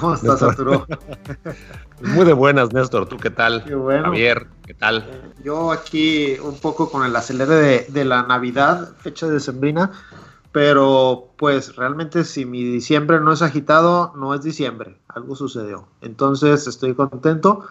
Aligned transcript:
¿Cómo 0.00 0.14
estás, 0.14 0.42
Arturo? 0.42 0.86
Muy 2.00 2.24
de 2.24 2.32
buenas, 2.32 2.72
Néstor. 2.72 3.06
¿Tú 3.06 3.18
qué 3.18 3.28
tal? 3.28 3.62
Qué 3.64 3.74
bueno. 3.74 4.04
Javier, 4.04 4.46
¿qué 4.64 4.72
tal? 4.72 5.04
Yo 5.44 5.70
aquí 5.70 6.36
un 6.42 6.58
poco 6.58 6.90
con 6.90 7.04
el 7.04 7.14
acelere 7.14 7.54
de, 7.54 7.86
de 7.88 8.04
la 8.06 8.22
Navidad, 8.22 8.92
fecha 8.98 9.26
de 9.26 9.40
sembrina, 9.40 9.92
pero 10.52 11.32
pues 11.36 11.76
realmente 11.76 12.24
si 12.24 12.46
mi 12.46 12.64
diciembre 12.64 13.20
no 13.20 13.32
es 13.32 13.42
agitado, 13.42 14.14
no 14.16 14.32
es 14.32 14.42
diciembre, 14.42 14.96
algo 15.08 15.36
sucedió. 15.36 15.86
Entonces 16.00 16.66
estoy 16.66 16.94
contento 16.94 17.66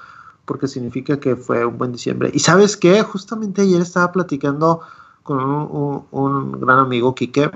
porque 0.45 0.67
significa 0.67 1.19
que 1.19 1.35
fue 1.35 1.65
un 1.65 1.79
buen 1.79 1.91
diciembre. 1.91 2.29
Y 2.31 2.39
sabes 2.39 2.77
qué, 2.77 3.01
justamente 3.01 3.63
ayer 3.63 3.81
estaba 3.81 4.11
platicando 4.11 4.81
con 5.23 5.39
un, 5.39 5.67
un, 5.71 6.07
un 6.11 6.59
gran 6.59 6.77
amigo, 6.77 7.15
Quique, 7.15 7.49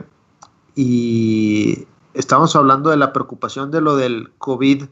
y 0.75 1.85
estábamos 2.13 2.55
hablando 2.55 2.89
de 2.89 2.97
la 2.97 3.13
preocupación 3.13 3.71
de 3.71 3.81
lo 3.81 3.95
del 3.95 4.31
COVID, 4.37 4.85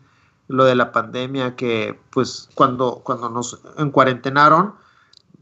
lo 0.47 0.65
de 0.65 0.75
la 0.75 0.91
pandemia, 0.91 1.55
que 1.55 1.99
pues 2.11 2.49
cuando, 2.55 3.01
cuando 3.03 3.29
nos 3.29 3.61
encuarentenaron, 3.77 4.73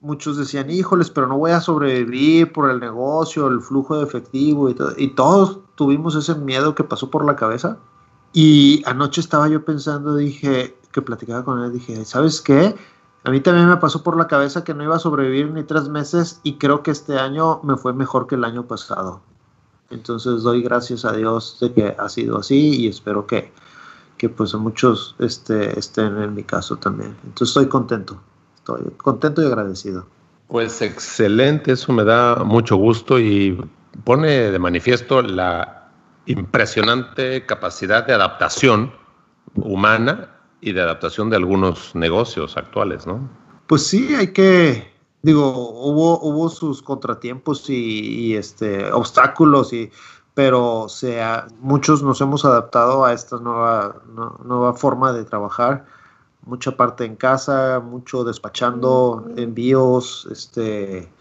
muchos 0.02 0.38
decían, 0.38 0.70
híjoles, 0.70 1.10
pero 1.10 1.28
no 1.28 1.38
voy 1.38 1.52
a 1.52 1.62
sobrevivir 1.62 2.52
por 2.52 2.70
el 2.70 2.80
negocio, 2.80 3.48
el 3.48 3.62
flujo 3.62 3.98
de 3.98 4.04
efectivo 4.04 4.70
y 4.70 4.74
todo. 4.76 4.94
Y 4.98 5.10
todos 5.10 5.60
tuvimos 5.76 6.16
ese 6.16 6.36
miedo 6.36 6.76
que 6.76 6.84
pasó 6.84 7.10
por 7.10 7.26
la 7.26 7.36
cabeza. 7.36 7.78
Y 8.32 8.84
anoche 8.86 9.22
estaba 9.22 9.48
yo 9.48 9.66
pensando, 9.66 10.16
dije, 10.16 10.78
que 10.92 11.02
platicaba 11.02 11.44
con 11.44 11.64
él, 11.64 11.74
dije, 11.74 12.06
¿sabes 12.06 12.42
qué? 12.42 12.76
A 13.24 13.32
mí 13.32 13.42
también 13.42 13.68
me 13.68 13.78
pasó 13.78 14.04
por 14.04 14.18
la 14.18 14.28
cabeza 14.28 14.64
que 14.64 14.74
no 14.74 14.84
iba 14.84 14.96
a 14.96 15.00
sobrevivir 15.00 15.52
ni 15.52 15.64
tres 15.64 15.90
meses 15.90 16.40
y 16.44 16.58
creo 16.58 16.84
que 16.84 16.92
este 16.92 17.20
año 17.20 17.60
me 17.64 17.76
fue 17.76 17.94
mejor 17.94 18.28
que 18.28 18.36
el 18.36 18.46
año 18.46 18.66
pasado. 18.66 19.22
Entonces 19.92 20.44
doy 20.44 20.62
gracias 20.62 21.06
a 21.06 21.14
Dios 21.14 21.58
de 21.60 21.74
que 21.74 21.96
ha 21.98 22.10
sido 22.10 22.38
así 22.38 22.82
y 22.82 22.88
espero 22.88 23.26
que, 23.26 23.52
que 24.18 24.30
pues 24.30 24.54
muchos 24.56 25.16
este, 25.20 25.78
estén 25.78 26.18
en 26.22 26.34
mi 26.34 26.44
caso 26.44 26.78
también. 26.78 27.16
Entonces 27.24 27.50
estoy 27.50 27.68
contento, 27.68 28.22
estoy 28.56 28.84
contento 28.98 29.42
y 29.42 29.46
agradecido. 29.46 30.06
Pues 30.48 30.82
excelente, 30.82 31.74
eso 31.74 31.94
me 31.94 32.04
da 32.04 32.44
mucho 32.44 32.76
gusto 32.76 33.20
y 33.20 33.60
pone 34.04 34.52
de 34.52 34.60
manifiesto 34.60 35.22
la 35.22 35.92
impresionante 36.26 37.46
capacidad 37.46 38.06
de 38.06 38.14
adaptación 38.14 38.92
humana 39.56 40.30
y 40.62 40.74
de 40.74 40.82
adaptación 40.82 41.30
de 41.30 41.38
algunos 41.38 41.96
negocios 41.96 42.58
actuales, 42.58 43.08
¿no? 43.08 43.30
Pues 43.68 43.86
sí, 43.86 44.14
hay 44.16 44.34
que, 44.34 44.92
digo, 45.22 45.52
hubo, 45.52 46.20
hubo 46.22 46.50
sus 46.50 46.82
contratiempos 46.82 47.70
y, 47.70 47.74
y 47.74 48.36
este, 48.36 48.92
obstáculos, 48.92 49.74
y, 49.74 49.92
pero 50.34 50.88
sea, 50.88 51.48
muchos 51.60 52.02
nos 52.04 52.22
hemos 52.22 52.46
adaptado 52.46 53.04
a 53.06 53.14
esta 53.14 53.38
nueva, 53.38 54.02
no, 54.14 54.40
nueva 54.44 54.74
forma 54.74 55.12
de 55.14 55.26
trabajar. 55.26 55.86
Mucha 56.46 56.78
parte 56.78 57.04
en 57.06 57.16
casa, 57.16 57.82
mucho 57.82 58.24
despachando 58.24 59.30
envíos, 59.36 60.28
este, 60.32 61.12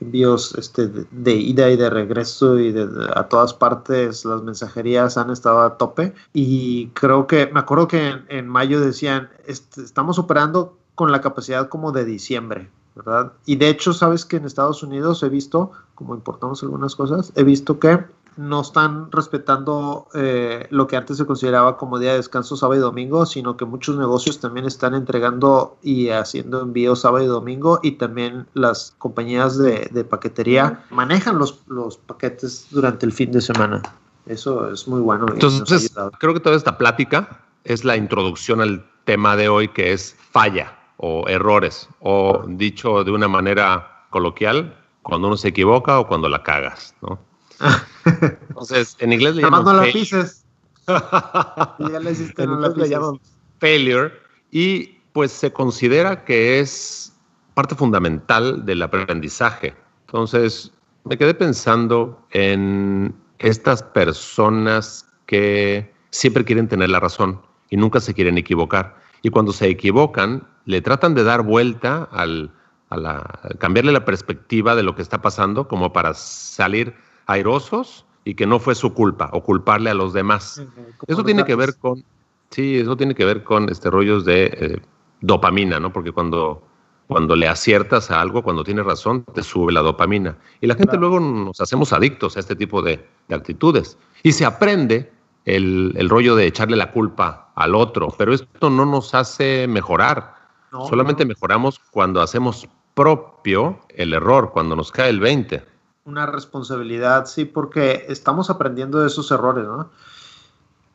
envíos 0.00 0.54
este, 0.58 0.88
de, 0.88 1.06
de, 1.12 1.34
ida 1.34 1.70
y 1.70 1.76
de 1.76 1.88
regreso 1.88 2.58
y 2.58 2.72
de, 2.72 2.88
de, 2.88 3.10
a 3.14 3.28
todas 3.28 3.54
partes. 3.54 4.24
Las 4.24 4.42
mensajerías 4.42 5.16
han 5.16 5.30
estado 5.30 5.60
a 5.60 5.78
tope. 5.78 6.14
Y 6.32 6.88
creo 6.88 7.28
que 7.28 7.46
me 7.46 7.60
acuerdo 7.60 7.86
que 7.86 8.08
en, 8.08 8.26
en 8.28 8.48
mayo 8.48 8.80
decían 8.80 9.30
este, 9.46 9.82
estamos 9.82 10.18
operando 10.18 10.76
con 10.96 11.12
la 11.12 11.20
capacidad 11.20 11.68
como 11.68 11.92
de 11.92 12.04
diciembre 12.04 12.68
verdad 12.96 13.32
y 13.44 13.56
de 13.56 13.68
hecho 13.68 13.92
sabes 13.92 14.24
que 14.24 14.36
en 14.36 14.46
Estados 14.46 14.82
Unidos 14.82 15.22
he 15.22 15.28
visto 15.28 15.70
como 15.94 16.14
importamos 16.14 16.62
algunas 16.62 16.96
cosas 16.96 17.32
he 17.36 17.44
visto 17.44 17.78
que 17.78 18.04
no 18.36 18.60
están 18.60 19.10
respetando 19.10 20.08
eh, 20.14 20.66
lo 20.70 20.86
que 20.86 20.96
antes 20.96 21.16
se 21.16 21.26
consideraba 21.26 21.76
como 21.76 21.98
día 21.98 22.10
de 22.10 22.18
descanso 22.18 22.56
sábado 22.56 22.78
y 22.78 22.82
domingo, 22.82 23.24
sino 23.24 23.56
que 23.56 23.64
muchos 23.64 23.96
negocios 23.96 24.40
también 24.40 24.66
están 24.66 24.94
entregando 24.94 25.78
y 25.82 26.10
haciendo 26.10 26.60
envíos 26.60 27.00
sábado 27.00 27.24
y 27.24 27.28
domingo 27.28 27.80
y 27.82 27.92
también 27.92 28.46
las 28.54 28.94
compañías 28.98 29.56
de, 29.56 29.88
de 29.90 30.04
paquetería 30.04 30.84
manejan 30.90 31.38
los, 31.38 31.60
los, 31.66 31.96
paquetes 31.96 32.66
durante 32.70 33.06
el 33.06 33.12
fin 33.12 33.32
de 33.32 33.40
semana. 33.40 33.82
Eso 34.26 34.70
es 34.70 34.86
muy 34.86 35.00
bueno. 35.00 35.26
Entonces, 35.32 35.92
creo 36.18 36.34
que 36.34 36.40
toda 36.40 36.56
esta 36.56 36.76
plática 36.76 37.40
es 37.64 37.84
la 37.84 37.96
introducción 37.96 38.60
al 38.60 38.84
tema 39.04 39.36
de 39.36 39.48
hoy 39.48 39.68
que 39.68 39.92
es 39.92 40.14
falla 40.30 40.76
o 40.98 41.28
errores 41.28 41.88
o 42.00 42.44
dicho 42.46 43.04
de 43.04 43.10
una 43.10 43.28
manera 43.28 44.06
coloquial, 44.10 44.76
cuando 45.02 45.28
uno 45.28 45.36
se 45.36 45.48
equivoca 45.48 45.98
o 46.00 46.06
cuando 46.06 46.28
la 46.28 46.42
cagas, 46.42 46.94
¿no? 47.02 47.18
Entonces, 48.48 48.96
en 49.00 49.12
inglés 49.12 49.36
le 49.36 49.42
llaman 49.42 49.64
no 49.64 49.72
la 49.74 49.92
pises. 49.92 50.44
ya 50.86 52.00
le 52.00 52.10
hiciste, 52.12 52.42
en 52.42 52.50
no 52.50 52.56
inglés 52.56 52.76
le 52.76 52.88
llaman 52.88 53.20
failure 53.58 54.12
y 54.50 54.98
pues 55.12 55.32
se 55.32 55.52
considera 55.52 56.24
que 56.24 56.60
es 56.60 57.12
parte 57.54 57.74
fundamental 57.74 58.66
del 58.66 58.82
aprendizaje. 58.82 59.74
Entonces, 60.06 60.72
me 61.04 61.16
quedé 61.16 61.34
pensando 61.34 62.20
en 62.30 63.14
estas 63.38 63.82
personas 63.82 65.06
que 65.26 65.92
siempre 66.10 66.44
quieren 66.44 66.68
tener 66.68 66.90
la 66.90 67.00
razón 67.00 67.40
y 67.70 67.76
nunca 67.76 68.00
se 68.00 68.14
quieren 68.14 68.38
equivocar. 68.38 68.96
Y 69.22 69.30
cuando 69.30 69.52
se 69.52 69.68
equivocan, 69.68 70.46
le 70.66 70.82
tratan 70.82 71.14
de 71.14 71.24
dar 71.24 71.42
vuelta 71.42 72.08
al, 72.12 72.50
a 72.90 72.96
la, 72.96 73.40
cambiarle 73.58 73.92
la 73.92 74.04
perspectiva 74.04 74.74
de 74.74 74.82
lo 74.82 74.94
que 74.94 75.02
está 75.02 75.22
pasando 75.22 75.66
como 75.66 75.92
para 75.92 76.12
salir 76.14 76.94
airosos 77.26 78.04
y 78.24 78.34
que 78.34 78.46
no 78.46 78.58
fue 78.58 78.74
su 78.74 78.92
culpa 78.92 79.30
o 79.32 79.42
culparle 79.42 79.90
a 79.90 79.94
los 79.94 80.12
demás. 80.12 80.62
Eso 81.06 81.24
tiene 81.24 81.44
que 81.44 81.54
ver 81.54 81.76
con, 81.76 82.04
sí, 82.50 82.78
eso 82.78 82.96
tiene 82.96 83.14
que 83.14 83.24
ver 83.24 83.44
con 83.44 83.68
este 83.68 83.90
rollos 83.90 84.24
de 84.24 84.46
eh, 84.46 84.80
dopamina, 85.20 85.78
¿no? 85.78 85.92
Porque 85.92 86.10
cuando, 86.10 86.66
cuando 87.06 87.36
le 87.36 87.46
aciertas 87.46 88.10
a 88.10 88.20
algo, 88.20 88.42
cuando 88.42 88.64
tienes 88.64 88.84
razón, 88.84 89.24
te 89.32 89.44
sube 89.44 89.72
la 89.72 89.80
dopamina. 89.80 90.36
Y 90.60 90.66
la 90.66 90.74
gente 90.74 90.98
claro. 90.98 91.08
luego 91.08 91.20
nos 91.20 91.60
hacemos 91.60 91.92
adictos 91.92 92.36
a 92.36 92.40
este 92.40 92.56
tipo 92.56 92.82
de, 92.82 93.06
de 93.28 93.34
actitudes. 93.34 93.96
Y 94.24 94.32
se 94.32 94.44
aprende 94.44 95.12
el, 95.44 95.94
el, 95.96 96.08
rollo 96.08 96.34
de 96.34 96.46
echarle 96.46 96.76
la 96.76 96.90
culpa 96.90 97.52
al 97.54 97.76
otro, 97.76 98.12
pero 98.18 98.34
esto 98.34 98.70
no 98.70 98.84
nos 98.84 99.14
hace 99.14 99.68
mejorar. 99.68 100.35
No, 100.76 100.86
Solamente 100.86 101.24
no. 101.24 101.28
mejoramos 101.28 101.78
cuando 101.90 102.20
hacemos 102.20 102.68
propio 102.94 103.80
el 103.88 104.12
error, 104.12 104.50
cuando 104.52 104.76
nos 104.76 104.92
cae 104.92 105.10
el 105.10 105.20
20 105.20 105.76
una 106.06 106.24
responsabilidad, 106.24 107.26
sí, 107.26 107.44
porque 107.44 108.06
estamos 108.08 108.48
aprendiendo 108.48 109.00
de 109.00 109.08
esos 109.08 109.30
errores, 109.32 109.66
¿no? 109.66 109.90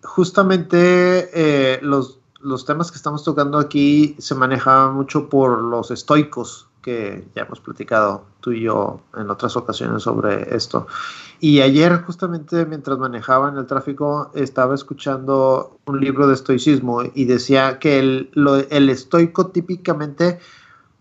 Justamente 0.03 1.29
eh, 1.33 1.79
los, 1.83 2.19
los, 2.39 2.65
temas 2.65 2.91
que 2.91 2.97
estamos 2.97 3.23
tocando 3.23 3.59
aquí 3.59 4.15
se 4.19 4.33
manejaban 4.35 4.95
mucho 4.95 5.29
por 5.29 5.61
los 5.61 5.91
estoicos, 5.91 6.67
que 6.81 7.27
ya 7.35 7.43
hemos 7.43 7.59
platicado 7.59 8.25
tú 8.39 8.51
y 8.51 8.61
yo 8.61 9.01
en 9.15 9.29
otras 9.29 9.55
ocasiones 9.55 10.03
sobre 10.03 10.55
esto. 10.55 10.87
Y 11.39 11.61
ayer, 11.61 12.03
justamente 12.03 12.65
mientras 12.65 12.97
manejaba 12.97 13.49
en 13.49 13.57
el 13.57 13.65
tráfico, 13.65 14.31
estaba 14.35 14.75
escuchando 14.75 15.77
un 15.85 15.99
libro 15.99 16.27
de 16.27 16.35
estoicismo 16.35 17.01
y 17.15 17.25
decía 17.25 17.79
que 17.79 17.99
el, 17.99 18.29
lo, 18.33 18.57
el 18.57 18.89
estoico 18.89 19.47
típicamente 19.47 20.39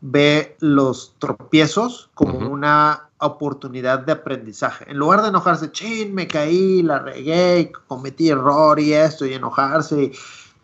ve 0.01 0.57
los 0.61 1.15
tropiezos 1.19 2.11
como 2.15 2.39
uh 2.39 2.43
-huh. 2.43 2.51
una 2.51 3.11
oportunidad 3.19 4.01
de 4.01 4.13
aprendizaje. 4.13 4.91
En 4.91 4.97
lugar 4.97 5.21
de 5.21 5.29
enojarse, 5.29 5.71
chin, 5.73 6.15
me 6.15 6.27
caí, 6.27 6.83
la 6.83 7.01
regué, 7.01 7.71
cometí 7.87 8.31
error 8.31 8.81
y 8.81 8.95
esto, 8.95 9.27
y 9.27 9.35
enojarse, 9.35 10.05
y 10.05 10.13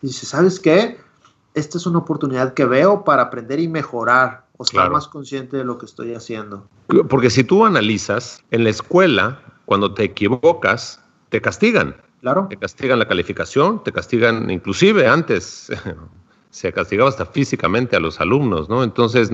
dice, 0.01 0.25
¿sabes 0.25 0.59
qué? 0.59 0.99
Esta 1.53 1.77
es 1.79 1.87
una 1.87 1.99
oportunidad 1.99 2.55
que 2.55 2.65
veo 2.65 3.05
para 3.05 3.25
aprender 3.25 3.61
y 3.61 3.69
mejorar, 3.69 4.46
o 4.57 4.65
estar 4.65 4.83
claro. 4.83 4.93
más 4.93 5.09
consciente 5.09 5.57
de 5.57 5.65
lo 5.65 5.79
que 5.79 5.87
estoy 5.87 6.15
haciendo. 6.15 6.69
Porque 7.09 7.31
si 7.31 7.45
tú 7.45 7.65
analizas, 7.65 8.43
en 8.51 8.65
la 8.65 8.71
escuela, 8.71 9.41
cuando 9.65 9.93
te 9.93 10.05
equivocas, 10.05 11.03
te 11.29 11.41
castigan. 11.41 11.97
Claro. 12.21 12.47
Te 12.49 12.57
castigan 12.57 12.99
la 12.99 13.07
calificación, 13.07 13.83
te 13.85 13.93
castigan, 13.93 14.51
inclusive 14.51 15.07
antes, 15.07 15.71
se 16.51 16.73
castigaba 16.73 17.11
hasta 17.11 17.27
físicamente 17.27 17.97
a 17.97 18.01
los 18.01 18.21
alumnos, 18.21 18.69
¿no? 18.69 18.83
Entonces, 18.83 19.31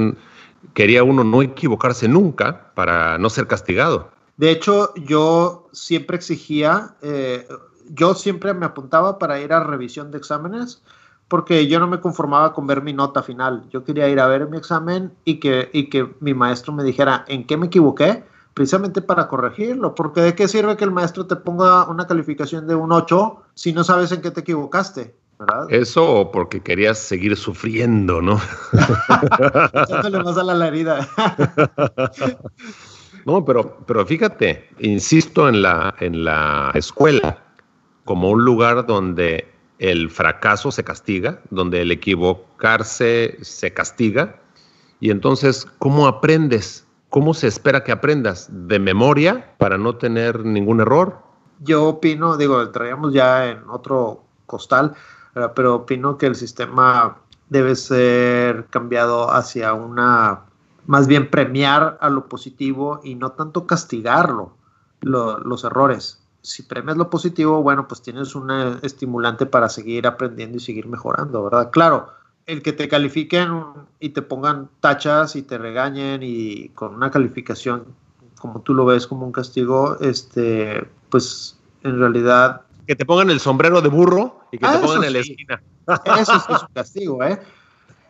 quería 0.75 1.05
uno 1.05 1.25
no 1.25 1.43
equivocarse 1.43 2.09
nunca 2.09 2.73
para 2.75 3.19
no 3.19 3.31
ser 3.31 3.47
castigado. 3.47 4.11
De 4.37 4.51
hecho, 4.51 4.93
yo 4.97 5.69
siempre 5.73 6.17
exigía, 6.17 6.97
eh, 7.03 7.47
yo 7.91 8.15
siempre 8.15 8.55
me 8.55 8.67
apuntaba 8.67 9.19
para 9.19 9.41
ir 9.41 9.53
a 9.53 9.63
revisión 9.63 10.11
de 10.11 10.19
exámenes 10.19 10.83
porque 11.29 11.67
yo 11.67 11.81
no 11.81 11.87
me 11.87 12.01
conformaba 12.01 12.53
con 12.53 12.67
ver 12.67 12.83
mi 12.83 12.93
nota 12.93 13.23
final. 13.23 13.65
Yo 13.71 13.85
quería 13.85 14.09
ir 14.09 14.21
a 14.21 14.27
ver 14.27 14.49
mi 14.49 14.59
examen 14.59 15.13
y 15.25 15.41
que, 15.41 15.71
y 15.73 15.89
que 15.89 16.15
mi 16.21 16.35
maestro 16.35 16.73
me 16.73 16.85
dijera 16.85 17.25
en 17.27 17.47
qué 17.47 17.57
me 17.57 17.67
equivoqué, 17.67 18.25
precisamente 18.55 19.01
para 19.01 19.29
corregirlo. 19.29 19.95
Porque 19.95 20.21
de 20.21 20.35
qué 20.35 20.47
sirve 20.49 20.77
que 20.77 20.85
el 20.85 20.91
maestro 20.91 21.27
te 21.27 21.37
ponga 21.37 21.89
una 21.89 22.07
calificación 22.07 22.67
de 22.67 22.75
un 22.75 22.93
8 22.93 23.43
si 23.55 23.73
no 23.73 23.83
sabes 23.83 24.13
en 24.13 24.21
qué 24.21 24.31
te 24.31 24.41
equivocaste. 24.41 25.15
¿verdad? 25.39 25.67
Eso 25.71 26.21
o 26.21 26.31
porque 26.31 26.61
querías 26.61 26.99
seguir 26.99 27.37
sufriendo, 27.37 28.21
¿no? 28.21 28.41
Echándole 29.75 30.23
más 30.23 30.37
a 30.37 30.45
la 30.45 30.69
herida. 30.69 31.09
no, 33.27 33.45
pero, 33.45 33.79
pero 33.87 34.07
fíjate, 34.07 34.69
insisto 34.79 35.49
en 35.49 35.63
la, 35.63 35.95
en 35.99 36.25
la 36.25 36.71
escuela 36.75 37.39
como 38.05 38.31
un 38.31 38.45
lugar 38.45 38.87
donde 38.87 39.52
el 39.83 40.11
fracaso 40.11 40.71
se 40.71 40.85
castiga, 40.85 41.41
donde 41.51 41.83
el 41.83 41.91
equivocarse 41.91 43.37
se 43.41 43.75
castiga. 43.75 44.37
Y 45.01 45.11
entonces, 45.11 45.67
¿cómo 45.81 46.07
aprendes? 46.07 46.87
¿Cómo 47.09 47.35
se 47.35 47.49
espera 47.49 47.83
que 47.83 47.91
aprendas? 47.91 48.49
¿De 48.49 48.79
memoria 48.79 49.57
para 49.59 49.79
no 49.79 49.97
tener 49.97 50.45
ningún 50.45 50.81
error? 50.81 51.19
Yo 51.59 51.89
opino, 51.89 52.37
digo, 52.37 52.71
traíamos 52.71 53.13
ya 53.13 53.49
en 53.51 53.69
otro 53.69 54.23
costal, 54.47 54.95
pero 55.57 55.75
opino 55.75 56.17
que 56.17 56.27
el 56.27 56.37
sistema 56.37 57.19
debe 57.49 57.75
ser 57.75 58.67
cambiado 58.67 59.33
hacia 59.33 59.73
una, 59.73 60.43
más 60.87 61.09
bien 61.09 61.29
premiar 61.29 61.99
a 62.01 62.09
lo 62.09 62.29
positivo 62.29 63.01
y 63.03 63.17
no 63.17 63.33
tanto 63.33 63.67
castigarlo, 63.67 64.53
los 65.01 65.65
errores 65.65 66.22
si 66.43 66.63
premias 66.65 66.97
lo 66.97 67.09
positivo, 67.09 67.63
bueno, 67.63 67.89
pues 67.89 68.03
tienes 68.03 68.35
un 68.35 68.51
estimulante 68.83 69.47
para 69.47 69.69
seguir 69.69 70.07
aprendiendo 70.07 70.59
y 70.59 70.61
seguir 70.61 70.87
mejorando, 70.87 71.45
¿verdad? 71.45 71.71
Claro, 71.71 72.11
el 72.47 72.63
que 72.63 72.73
te 72.73 72.89
califiquen 72.89 73.63
y 74.01 74.11
te 74.11 74.23
pongan 74.23 74.69
tachas 74.81 75.37
y 75.37 75.43
te 75.43 75.59
regañen 75.59 76.21
y 76.23 76.71
con 76.71 76.95
una 76.95 77.11
calificación 77.11 77.85
como 78.43 78.61
tú 78.61 78.75
lo 78.75 78.85
ves 78.85 79.07
como 79.07 79.25
un 79.25 79.31
castigo, 79.31 79.97
este, 80.01 80.85
pues 81.11 81.57
en 81.85 82.01
realidad... 82.01 82.63
Que 82.89 82.97
te 82.97 83.05
pongan 83.05 83.31
el 83.31 83.39
sombrero 83.39 83.81
de 83.81 83.89
burro 83.89 84.41
y 84.51 84.59
que 84.59 84.67
te 84.67 84.73
ah, 84.73 84.81
pongan 84.83 85.05
en 85.05 85.13
la 85.13 85.19
esquina. 85.21 85.63
Eso 86.19 86.41
sí 86.41 86.53
es 86.53 86.63
un 86.63 86.75
castigo, 86.75 87.23
¿eh? 87.23 87.41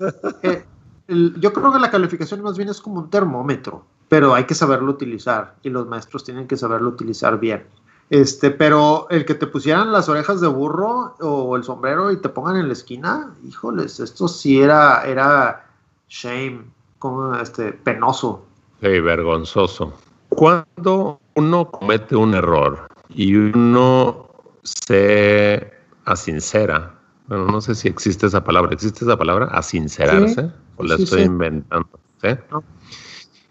eh 0.43 0.65
yo 1.09 1.53
creo 1.53 1.71
que 1.71 1.79
la 1.79 1.91
calificación 1.91 2.41
más 2.41 2.57
bien 2.57 2.71
es 2.71 2.81
como 2.81 3.01
un 3.01 3.11
termómetro, 3.11 3.85
pero 4.09 4.35
hay 4.35 4.45
que 4.45 4.55
saberlo 4.55 4.91
utilizar 4.91 5.57
y 5.63 5.69
los 5.69 5.87
maestros 5.87 6.25
tienen 6.25 6.47
que 6.47 6.57
saberlo 6.57 6.89
utilizar 6.89 7.39
bien. 7.39 7.67
Este, 8.11 8.51
pero 8.51 9.07
el 9.09 9.25
que 9.25 9.35
te 9.35 9.47
pusieran 9.47 9.91
las 9.91 10.09
orejas 10.09 10.41
de 10.41 10.49
burro 10.49 11.17
o 11.21 11.57
el 11.57 11.65
sombrero 11.65 12.13
y 12.13 12.19
te 12.19 12.29
pongan 12.29 12.57
en 12.57 12.67
la 12.67 12.75
esquina, 12.75 13.35
híjoles, 13.43 14.01
esto 14.01 14.29
sí 14.29 14.61
era, 14.61 15.03
era 15.07 15.67
shame, 16.09 16.63
como 16.99 17.35
este, 17.37 17.73
penoso. 17.73 18.45
Sí, 18.83 19.01
vergonzoso. 19.01 19.95
Cuando 20.29 21.21
uno 21.35 21.71
comete 21.71 22.15
un 22.17 22.35
error 22.35 22.87
y 23.09 23.35
uno 23.35 24.29
se 24.63 25.73
asincera, 26.05 26.95
bueno, 27.29 27.47
no 27.47 27.61
sé 27.61 27.75
si 27.75 27.89
existe 27.89 28.27
esa 28.27 28.45
palabra, 28.45 28.73
¿existe 28.73 29.05
esa 29.05 29.17
palabra? 29.17 29.47
Asincerarse, 29.47 30.51
o 30.77 30.83
la 30.83 30.97
estoy 30.97 31.23
inventando. 31.23 31.89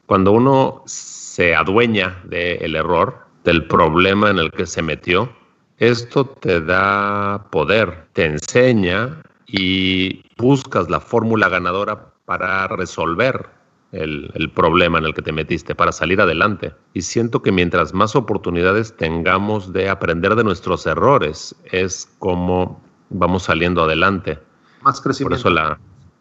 Cuando 0.06 0.34
uno 0.34 0.84
se 0.86 1.56
adueña 1.56 2.22
del 2.26 2.76
error, 2.76 3.31
del 3.44 3.66
problema 3.66 4.30
en 4.30 4.38
el 4.38 4.52
que 4.52 4.66
se 4.66 4.82
metió, 4.82 5.32
esto 5.78 6.26
te 6.26 6.62
da 6.62 7.48
poder, 7.50 8.06
te 8.14 8.26
enseña 8.26 9.22
y 9.48 10.24
buscas 10.38 10.90
la 10.90 11.00
fórmula 11.00 11.50
ganadora 11.50 12.14
para 12.26 12.68
resolver 12.68 13.50
el, 13.92 14.32
el, 14.36 14.50
problema 14.52 15.00
en 15.00 15.06
el 15.06 15.14
que 15.14 15.22
te 15.22 15.32
metiste, 15.32 15.76
para 15.76 15.92
salir 15.92 16.22
adelante. 16.22 16.74
Y 16.94 17.02
siento 17.02 17.42
que 17.42 17.52
mientras 17.52 17.94
más 17.94 18.16
oportunidades 18.16 18.96
tengamos 18.96 19.74
de 19.74 19.90
aprender 19.90 20.36
de 20.36 20.44
nuestros 20.44 20.86
errores, 20.86 21.56
es 21.72 22.10
como 22.20 22.82
vamos 23.10 23.44
saliendo 23.44 23.84
adelante. 23.84 24.40
Más 24.82 25.02
crecimiento. 25.02 25.30
Por 25.30 25.40
eso 25.40 25.50
la, 25.50 25.80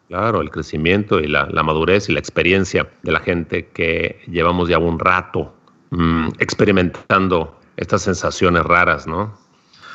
claro, 0.08 0.40
el 0.40 0.50
crecimiento 0.50 1.20
y 1.20 1.28
la, 1.28 1.46
la 1.46 1.62
madurez 1.62 2.08
y 2.08 2.12
la 2.12 2.19
experiencia 2.19 2.90
de 3.02 3.12
la 3.12 3.20
gente 3.20 3.69
que 3.69 4.20
llevamos 4.26 4.69
ya 4.69 4.78
un 4.78 4.99
rato 4.99 5.55
Mm, 5.90 6.28
experimentando 6.38 7.56
estas 7.76 8.02
sensaciones 8.02 8.62
raras, 8.62 9.08
¿no? 9.08 9.37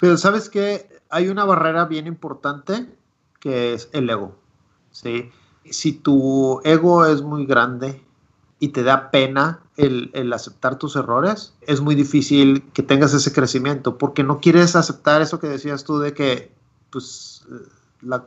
Pero 0.01 0.17
sabes 0.17 0.49
que 0.49 0.89
hay 1.09 1.29
una 1.29 1.45
barrera 1.45 1.85
bien 1.85 2.05
importante 2.07 2.85
que 3.39 3.73
es 3.73 3.89
el 3.93 4.09
ego. 4.09 4.35
¿sí? 4.91 5.31
Si 5.69 5.93
tu 5.93 6.59
ego 6.63 7.05
es 7.05 7.21
muy 7.21 7.45
grande 7.45 8.03
y 8.59 8.69
te 8.69 8.83
da 8.83 9.11
pena 9.11 9.61
el, 9.77 10.33
aceptar 10.33 10.77
tus 10.77 10.95
errores, 10.95 11.53
es 11.61 11.79
muy 11.79 11.95
difícil 11.95 12.63
que 12.73 12.83
tengas 12.83 13.13
ese 13.13 13.31
crecimiento 13.31 13.97
porque 13.97 14.23
no 14.23 14.39
quieres 14.39 14.75
aceptar 14.75 15.21
eso 15.21 15.39
que 15.39 15.47
decías 15.47 15.83
tú 15.83 15.99
de 15.99 16.13
que 16.13 16.51
pues, 16.89 17.45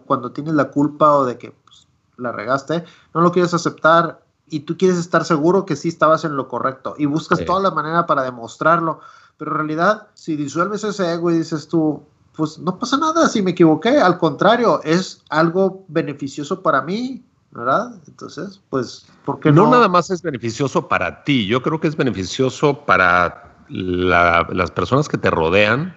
cuando 0.06 0.32
tienes 0.32 0.54
la 0.54 0.70
culpa 0.70 1.12
o 1.16 1.24
de 1.24 1.36
que 1.36 1.50
pues, 1.50 1.86
la 2.16 2.32
regaste, 2.32 2.84
no 3.12 3.20
lo 3.20 3.32
quieres 3.32 3.52
aceptar 3.52 4.22
y 4.50 4.60
tú 4.60 4.76
quieres 4.76 4.98
estar 4.98 5.24
seguro 5.24 5.64
que 5.64 5.76
sí 5.76 5.88
estabas 5.88 6.24
en 6.24 6.36
lo 6.36 6.48
correcto 6.48 6.94
y 6.98 7.06
buscas 7.06 7.44
toda 7.44 7.60
la 7.60 7.70
manera 7.70 8.06
para 8.06 8.22
demostrarlo. 8.22 9.00
Pero 9.36 9.52
en 9.52 9.56
realidad, 9.56 10.08
si 10.14 10.36
disuelves 10.36 10.84
ese 10.84 11.12
ego 11.12 11.30
y 11.30 11.38
dices 11.38 11.68
tú, 11.68 12.02
pues 12.36 12.58
no 12.58 12.78
pasa 12.78 12.96
nada 12.96 13.28
si 13.28 13.42
me 13.42 13.52
equivoqué, 13.52 13.98
al 13.98 14.18
contrario, 14.18 14.80
es 14.84 15.22
algo 15.28 15.84
beneficioso 15.88 16.62
para 16.62 16.82
mí, 16.82 17.24
¿verdad? 17.50 17.94
Entonces, 18.06 18.60
pues, 18.70 19.06
¿por 19.24 19.40
qué 19.40 19.50
no? 19.50 19.64
No 19.64 19.72
nada 19.72 19.88
más 19.88 20.10
es 20.10 20.22
beneficioso 20.22 20.88
para 20.88 21.24
ti, 21.24 21.46
yo 21.46 21.62
creo 21.62 21.80
que 21.80 21.88
es 21.88 21.96
beneficioso 21.96 22.84
para 22.84 23.56
las 23.68 24.70
personas 24.70 25.08
que 25.08 25.18
te 25.18 25.30
rodean 25.30 25.96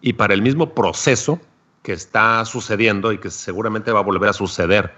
y 0.00 0.12
para 0.12 0.34
el 0.34 0.42
mismo 0.42 0.74
proceso 0.74 1.40
que 1.82 1.92
está 1.92 2.44
sucediendo 2.44 3.12
y 3.12 3.18
que 3.18 3.30
seguramente 3.30 3.90
va 3.92 4.00
a 4.00 4.04
volver 4.04 4.30
a 4.30 4.34
suceder 4.34 4.94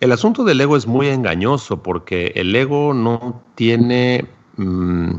el 0.00 0.12
asunto 0.12 0.44
del 0.44 0.60
ego 0.60 0.76
es 0.76 0.86
muy 0.86 1.08
engañoso 1.08 1.82
porque 1.82 2.32
el 2.34 2.56
ego 2.56 2.94
no 2.94 3.42
tiene 3.54 4.26
mm, 4.56 5.14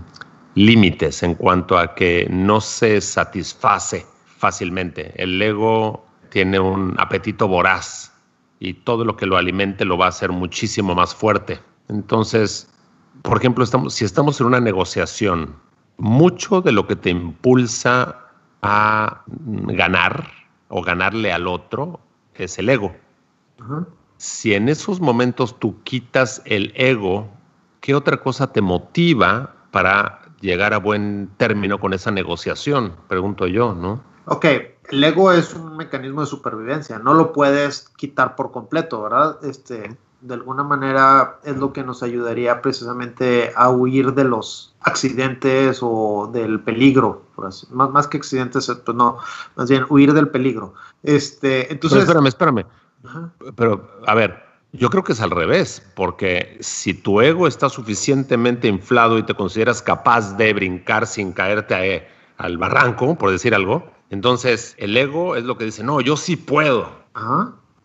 límites 0.55 1.21
en 1.21 1.35
cuanto 1.35 1.77
a 1.77 1.93
que 1.93 2.27
no 2.31 2.59
se 2.61 2.99
satisface 2.99 4.05
fácilmente. 4.25 5.13
El 5.21 5.39
ego 5.39 6.03
tiene 6.29 6.59
un 6.59 6.95
apetito 6.97 7.47
voraz 7.47 8.11
y 8.59 8.73
todo 8.73 9.05
lo 9.05 9.15
que 9.15 9.27
lo 9.27 9.38
alimente 9.38 9.85
lo 9.85 10.00
va 10.00 10.07
a 10.07 10.09
hacer 10.09 10.31
muchísimo 10.31 10.95
más 10.95 11.13
fuerte. 11.13 11.59
Entonces, 11.88 12.67
por 13.21 13.38
ejemplo, 13.38 13.63
estamos, 13.63 13.93
si 13.93 14.03
estamos 14.03 14.41
en 14.41 14.47
una 14.47 14.59
negociación, 14.59 15.55
mucho 15.97 16.61
de 16.61 16.71
lo 16.71 16.88
que 16.88 16.95
te 16.95 17.11
impulsa 17.11 18.17
a 18.63 19.23
ganar 19.27 20.31
o 20.69 20.81
ganarle 20.81 21.31
al 21.31 21.45
otro 21.47 22.00
es 22.33 22.57
el 22.57 22.69
ego 22.69 22.95
si 24.21 24.53
en 24.53 24.69
esos 24.69 25.01
momentos 25.01 25.57
tú 25.57 25.81
quitas 25.83 26.43
el 26.45 26.71
ego, 26.75 27.27
¿qué 27.79 27.95
otra 27.95 28.17
cosa 28.17 28.53
te 28.53 28.61
motiva 28.61 29.55
para 29.71 30.21
llegar 30.41 30.75
a 30.75 30.77
buen 30.77 31.31
término 31.37 31.79
con 31.79 31.91
esa 31.93 32.11
negociación? 32.11 32.93
Pregunto 33.07 33.47
yo, 33.47 33.73
¿no? 33.73 34.03
Ok, 34.25 34.45
el 34.91 35.03
ego 35.03 35.31
es 35.31 35.55
un 35.55 35.75
mecanismo 35.75 36.21
de 36.21 36.27
supervivencia, 36.27 36.99
no 36.99 37.15
lo 37.15 37.33
puedes 37.33 37.89
quitar 37.97 38.35
por 38.35 38.51
completo, 38.51 39.01
¿verdad? 39.01 39.43
Este, 39.43 39.97
de 40.21 40.33
alguna 40.35 40.63
manera 40.63 41.39
es 41.43 41.57
lo 41.57 41.73
que 41.73 41.83
nos 41.83 42.03
ayudaría 42.03 42.61
precisamente 42.61 43.51
a 43.55 43.71
huir 43.71 44.13
de 44.13 44.25
los 44.25 44.75
accidentes 44.81 45.79
o 45.81 46.29
del 46.31 46.59
peligro, 46.59 47.23
más, 47.37 47.67
más 47.71 48.07
que 48.07 48.17
accidentes, 48.17 48.71
pues 48.85 48.95
no, 48.95 49.17
más 49.55 49.67
bien 49.67 49.83
huir 49.89 50.13
del 50.13 50.29
peligro. 50.29 50.75
Este, 51.01 51.73
entonces, 51.73 52.01
espérame, 52.01 52.27
espérame. 52.27 52.65
Pero, 53.55 53.89
a 54.05 54.15
ver, 54.15 54.43
yo 54.74 54.89
creo 54.89 55.03
que 55.03 55.13
es 55.13 55.22
al 55.22 55.31
revés, 55.31 55.86
porque 55.96 56.58
si 56.62 56.93
tu 56.93 57.22
ego 57.22 57.48
está 57.48 57.70
suficientemente 57.70 58.67
inflado 58.67 59.17
y 59.17 59.24
te 59.24 59.34
consideras 59.34 59.81
capaz 59.81 60.38
de 60.38 60.53
brincar 60.53 61.08
sin 61.08 61.34
caerte 61.34 62.08
al 62.38 62.58
barranco, 62.58 63.15
por 63.17 63.31
decir 63.31 63.53
algo, 63.53 63.91
entonces 64.10 64.75
el 64.77 64.96
ego 64.96 65.36
es 65.36 65.43
lo 65.43 65.58
que 65.58 65.65
dice, 65.65 65.84
no, 65.84 66.00
yo 66.01 66.15
sí 66.15 66.36
puedo. 66.36 66.89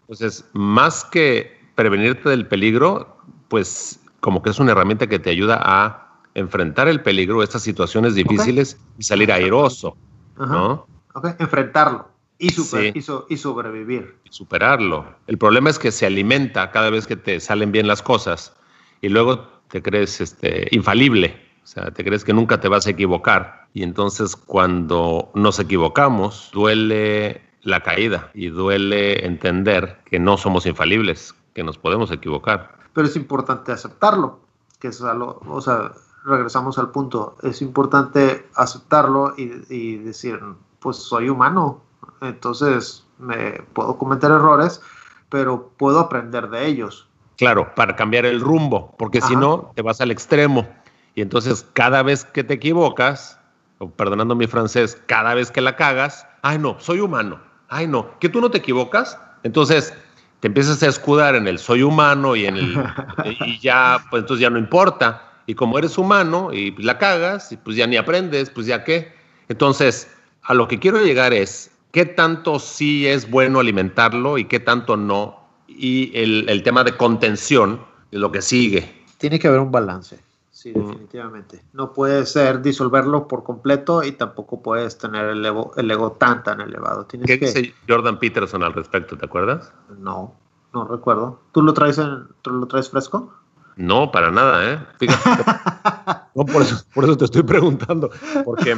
Entonces, 0.03 0.45
más 0.53 1.05
que 1.05 1.61
prevenirte 1.75 2.29
del 2.29 2.47
peligro, 2.47 3.17
pues 3.49 4.01
como 4.21 4.43
que 4.43 4.51
es 4.51 4.59
una 4.59 4.73
herramienta 4.73 5.07
que 5.07 5.19
te 5.19 5.31
ayuda 5.31 5.61
a 5.63 6.21
enfrentar 6.35 6.89
el 6.89 7.03
peligro, 7.03 7.43
estas 7.43 7.63
situaciones 7.63 8.15
difíciles 8.15 8.79
y 8.99 9.03
salir 9.03 9.33
airoso, 9.33 9.97
¿no? 10.39 10.87
Ok, 11.15 11.29
enfrentarlo. 11.39 12.09
Y, 12.39 12.49
y, 12.49 13.37
sobrevivir. 13.39 14.17
Y 14.25 14.29
superarlo. 14.31 15.07
El 15.27 15.39
problema 15.39 15.71
es 15.71 15.79
que 15.79 15.91
se 15.91 16.05
alimenta 16.05 16.71
cada 16.71 16.91
vez 16.91 17.07
que 17.07 17.17
te 17.17 17.41
salen 17.41 17.73
bien 17.73 17.87
las 17.87 18.03
cosas 18.03 18.55
y 19.01 19.09
luego 19.09 19.49
te 19.69 19.83
crees 19.83 20.21
este, 20.21 20.69
infalible. 20.71 21.41
O 21.65 21.67
sea, 21.67 21.91
te 21.91 22.05
crees 22.05 22.25
que 22.25 22.35
nunca 22.35 22.61
te 22.61 22.69
vas 22.69 22.87
a 22.87 22.91
equivocar. 22.91 23.67
Y 23.73 23.83
entonces 23.83 24.37
cuando 24.37 25.31
nos 25.35 25.59
equivocamos, 25.59 26.51
duele 26.53 27.43
la 27.63 27.83
caída 27.83 28.31
y 28.35 28.49
duele 28.49 29.27
entender 29.27 29.99
que 30.05 30.19
no 30.19 30.37
somos 30.37 30.67
infalibles, 30.67 31.35
que 31.55 31.65
nos 31.65 31.79
podemos 31.79 32.11
equivocar. 32.13 32.77
Pero 32.93 33.09
es 33.09 33.17
importante 33.17 33.73
aceptarlo, 33.73 34.41
que 34.79 34.89
es 34.89 35.03
algo, 35.03 35.41
o 35.49 35.61
sea, 35.61 35.93
regresamos 36.25 36.79
al 36.79 36.91
punto, 36.91 37.37
es 37.43 37.61
importante 37.63 38.47
aceptarlo 38.55 39.35
y, 39.37 39.63
y 39.69 39.97
decir, 39.97 40.39
pues 40.79 40.97
soy 40.97 41.29
humano, 41.29 41.83
entonces 42.23 43.05
me 43.19 43.63
puedo 43.73 43.97
cometer 43.99 44.31
errores, 44.31 44.81
pero 45.29 45.71
puedo 45.77 46.01
aprender 46.01 46.49
de 46.49 46.67
ellos. 46.67 47.07
Claro, 47.37 47.75
para 47.75 47.97
cambiar 47.97 48.25
el 48.25 48.41
rumbo, 48.41 48.95
porque 48.99 49.21
si 49.21 49.37
no, 49.37 49.73
te 49.75 49.83
vas 49.83 50.01
al 50.01 50.11
extremo. 50.11 50.67
Y 51.15 51.23
entonces 51.23 51.67
cada 51.75 52.03
vez 52.03 52.25
que 52.25 52.45
te 52.45 52.55
equivocas, 52.55 53.39
o 53.79 53.91
perdonando 53.91 54.35
mi 54.35 54.47
francés, 54.47 55.01
cada 55.07 55.35
vez 55.35 55.51
que 55.51 55.61
la 55.61 55.77
cagas, 55.77 56.27
ay 56.43 56.59
no, 56.59 56.79
soy 56.81 57.01
humano, 57.01 57.41
ay 57.69 57.87
no, 57.87 58.19
que 58.21 58.29
tú 58.29 58.41
no 58.41 58.51
te 58.51 58.59
equivocas. 58.59 59.19
Entonces 59.43 59.93
te 60.41 60.49
empiezas 60.49 60.83
a 60.83 60.89
escudar 60.89 61.35
en 61.35 61.47
el 61.47 61.59
soy 61.59 61.83
humano 61.83 62.37
y 62.37 62.47
en 62.47 62.57
el 62.57 62.75
y 63.47 63.59
ya, 63.59 64.03
pues 64.11 64.23
entonces 64.23 64.43
ya 64.43 64.51
no 64.51 64.59
importa. 64.59 65.23
Y 65.47 65.55
como 65.55 65.79
eres 65.79 65.97
humano 65.99 66.53
y 66.53 66.73
la 66.83 66.99
cagas, 66.99 67.53
y 67.53 67.57
pues 67.57 67.77
ya 67.77 67.87
ni 67.87 67.97
aprendes, 67.97 68.51
pues 68.51 68.67
ya 68.67 68.83
qué. 68.83 69.15
Entonces, 69.49 70.11
a 70.43 70.55
lo 70.55 70.67
que 70.69 70.79
quiero 70.79 71.01
llegar 71.01 71.33
es, 71.33 71.71
¿qué 71.97 72.05
tanto 72.05 72.59
sí 72.59 73.07
es 73.07 73.31
bueno 73.31 73.59
alimentarlo 73.59 74.37
y 74.37 74.45
qué 74.45 74.61
tanto 74.61 74.99
no? 74.99 75.41
Y 75.67 76.15
el, 76.15 76.63
tema 76.63 76.85
de 76.85 76.95
contención 76.95 77.81
es 78.11 78.21
lo 78.21 78.31
que 78.31 78.43
sigue. 78.43 79.07
Tiene 79.17 79.39
que 79.39 79.49
haber 79.49 79.61
un 79.61 79.73
balance, 79.73 80.21
sí, 80.51 80.73
definitivamente. 80.73 81.63
No 81.73 81.95
puede 81.95 82.27
ser 82.27 82.61
disolverlo 82.61 83.27
por 83.27 83.45
completo 83.45 84.03
y 84.03 84.13
tampoco 84.13 84.61
puedes 84.61 84.99
tener 84.99 85.25
el 85.25 85.43
ego, 85.43 85.73
el 85.79 85.91
ego 85.91 86.13
tan, 86.13 86.43
tan 86.43 86.61
elevado. 86.61 87.09
¿Qué 87.09 87.39
dice 87.39 87.73
Jordan 87.89 88.19
Peterson 88.19 88.63
al 88.63 88.75
respecto? 88.75 89.17
¿Te 89.17 89.25
acuerdas? 89.25 89.73
No, 89.99 90.35
no 90.75 90.87
recuerdo. 90.87 91.41
¿Tú 91.53 91.63
lo 91.63 91.73
traes, 91.73 91.97
en, 91.97 92.27
¿tú 92.43 92.51
lo 92.51 92.67
traes 92.67 92.91
fresco? 92.91 93.33
No, 93.77 94.11
para 94.13 94.31
nada, 94.31 94.71
¿eh? 94.71 94.79
no, 96.35 96.45
por 96.45 96.61
eso, 96.61 96.85
por 96.95 97.05
eso 97.05 97.17
te 97.17 97.25
estoy 97.25 97.43
preguntando, 97.43 98.11
porque 98.45 98.77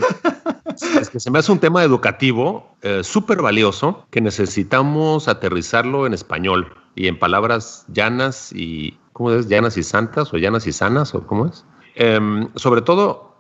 es 1.01 1.11
que 1.11 1.21
se 1.21 1.31
me 1.31 1.39
hace 1.39 1.53
un 1.53 1.59
tema 1.59 1.83
educativo 1.83 2.77
eh, 2.83 3.03
súper 3.03 3.43
valioso 3.43 4.07
que 4.11 4.21
necesitamos 4.21 5.29
aterrizarlo 5.29 6.07
en 6.07 6.15
español 6.15 6.75
y 6.95 7.09
en 7.09 7.19
palabras 7.19 7.85
llanas 7.89 8.53
y, 8.53 8.99
¿cómo 9.13 9.33
es? 9.33 9.49
Llanas 9.49 9.77
y 9.77 9.83
santas 9.83 10.33
o 10.33 10.37
llanas 10.37 10.67
y 10.67 10.73
sanas 10.73 11.15
o 11.15 11.27
cómo 11.27 11.47
es. 11.47 11.65
Em, 11.95 12.49
sobre 12.55 12.83
todo, 12.83 13.35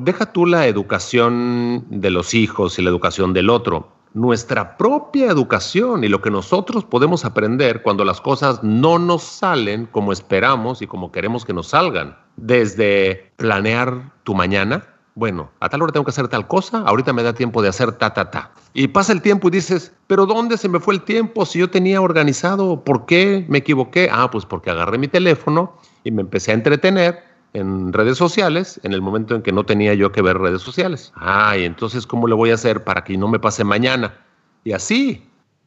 deja 0.00 0.32
tú 0.32 0.46
la 0.46 0.66
educación 0.66 1.84
de 1.90 2.10
los 2.10 2.34
hijos 2.34 2.78
y 2.78 2.82
la 2.82 2.90
educación 2.90 3.32
del 3.32 3.50
otro 3.50 3.96
nuestra 4.16 4.78
propia 4.78 5.26
educación 5.26 6.02
y 6.02 6.08
lo 6.08 6.22
que 6.22 6.30
nosotros 6.30 6.86
podemos 6.86 7.26
aprender 7.26 7.82
cuando 7.82 8.02
las 8.02 8.22
cosas 8.22 8.64
no 8.64 8.98
nos 8.98 9.22
salen 9.22 9.84
como 9.84 10.10
esperamos 10.10 10.80
y 10.80 10.86
como 10.86 11.12
queremos 11.12 11.44
que 11.44 11.52
nos 11.52 11.68
salgan. 11.68 12.16
Desde 12.36 13.30
planear 13.36 14.14
tu 14.24 14.34
mañana, 14.34 14.86
bueno, 15.16 15.50
a 15.60 15.70
tal 15.70 15.80
hora 15.80 15.92
tengo 15.92 16.04
que 16.04 16.10
hacer 16.10 16.28
tal 16.28 16.46
cosa, 16.46 16.80
ahorita 16.80 17.14
me 17.14 17.22
da 17.22 17.32
tiempo 17.32 17.62
de 17.62 17.70
hacer 17.70 17.90
ta, 17.92 18.12
ta, 18.12 18.30
ta. 18.30 18.52
Y 18.74 18.88
pasa 18.88 19.14
el 19.14 19.22
tiempo 19.22 19.48
y 19.48 19.50
dices, 19.50 19.90
pero 20.06 20.26
¿dónde 20.26 20.58
se 20.58 20.68
me 20.68 20.78
fue 20.78 20.92
el 20.92 21.02
tiempo 21.02 21.46
si 21.46 21.58
yo 21.58 21.70
tenía 21.70 22.02
organizado? 22.02 22.84
¿Por 22.84 23.06
qué 23.06 23.46
me 23.48 23.58
equivoqué? 23.58 24.10
Ah, 24.12 24.30
pues 24.30 24.44
porque 24.44 24.68
agarré 24.70 24.98
mi 24.98 25.08
teléfono 25.08 25.74
y 26.04 26.10
me 26.10 26.20
empecé 26.20 26.50
a 26.50 26.54
entretener 26.54 27.24
en 27.54 27.94
redes 27.94 28.18
sociales 28.18 28.78
en 28.82 28.92
el 28.92 29.00
momento 29.00 29.34
en 29.34 29.40
que 29.40 29.52
no 29.52 29.64
tenía 29.64 29.94
yo 29.94 30.12
que 30.12 30.20
ver 30.20 30.36
redes 30.36 30.60
sociales. 30.60 31.14
Ay, 31.16 31.64
entonces, 31.64 32.06
¿cómo 32.06 32.28
le 32.28 32.34
voy 32.34 32.50
a 32.50 32.54
hacer 32.54 32.84
para 32.84 33.02
que 33.02 33.16
no 33.16 33.26
me 33.26 33.38
pase 33.38 33.64
mañana? 33.64 34.18
Y 34.64 34.72
así. 34.72 35.26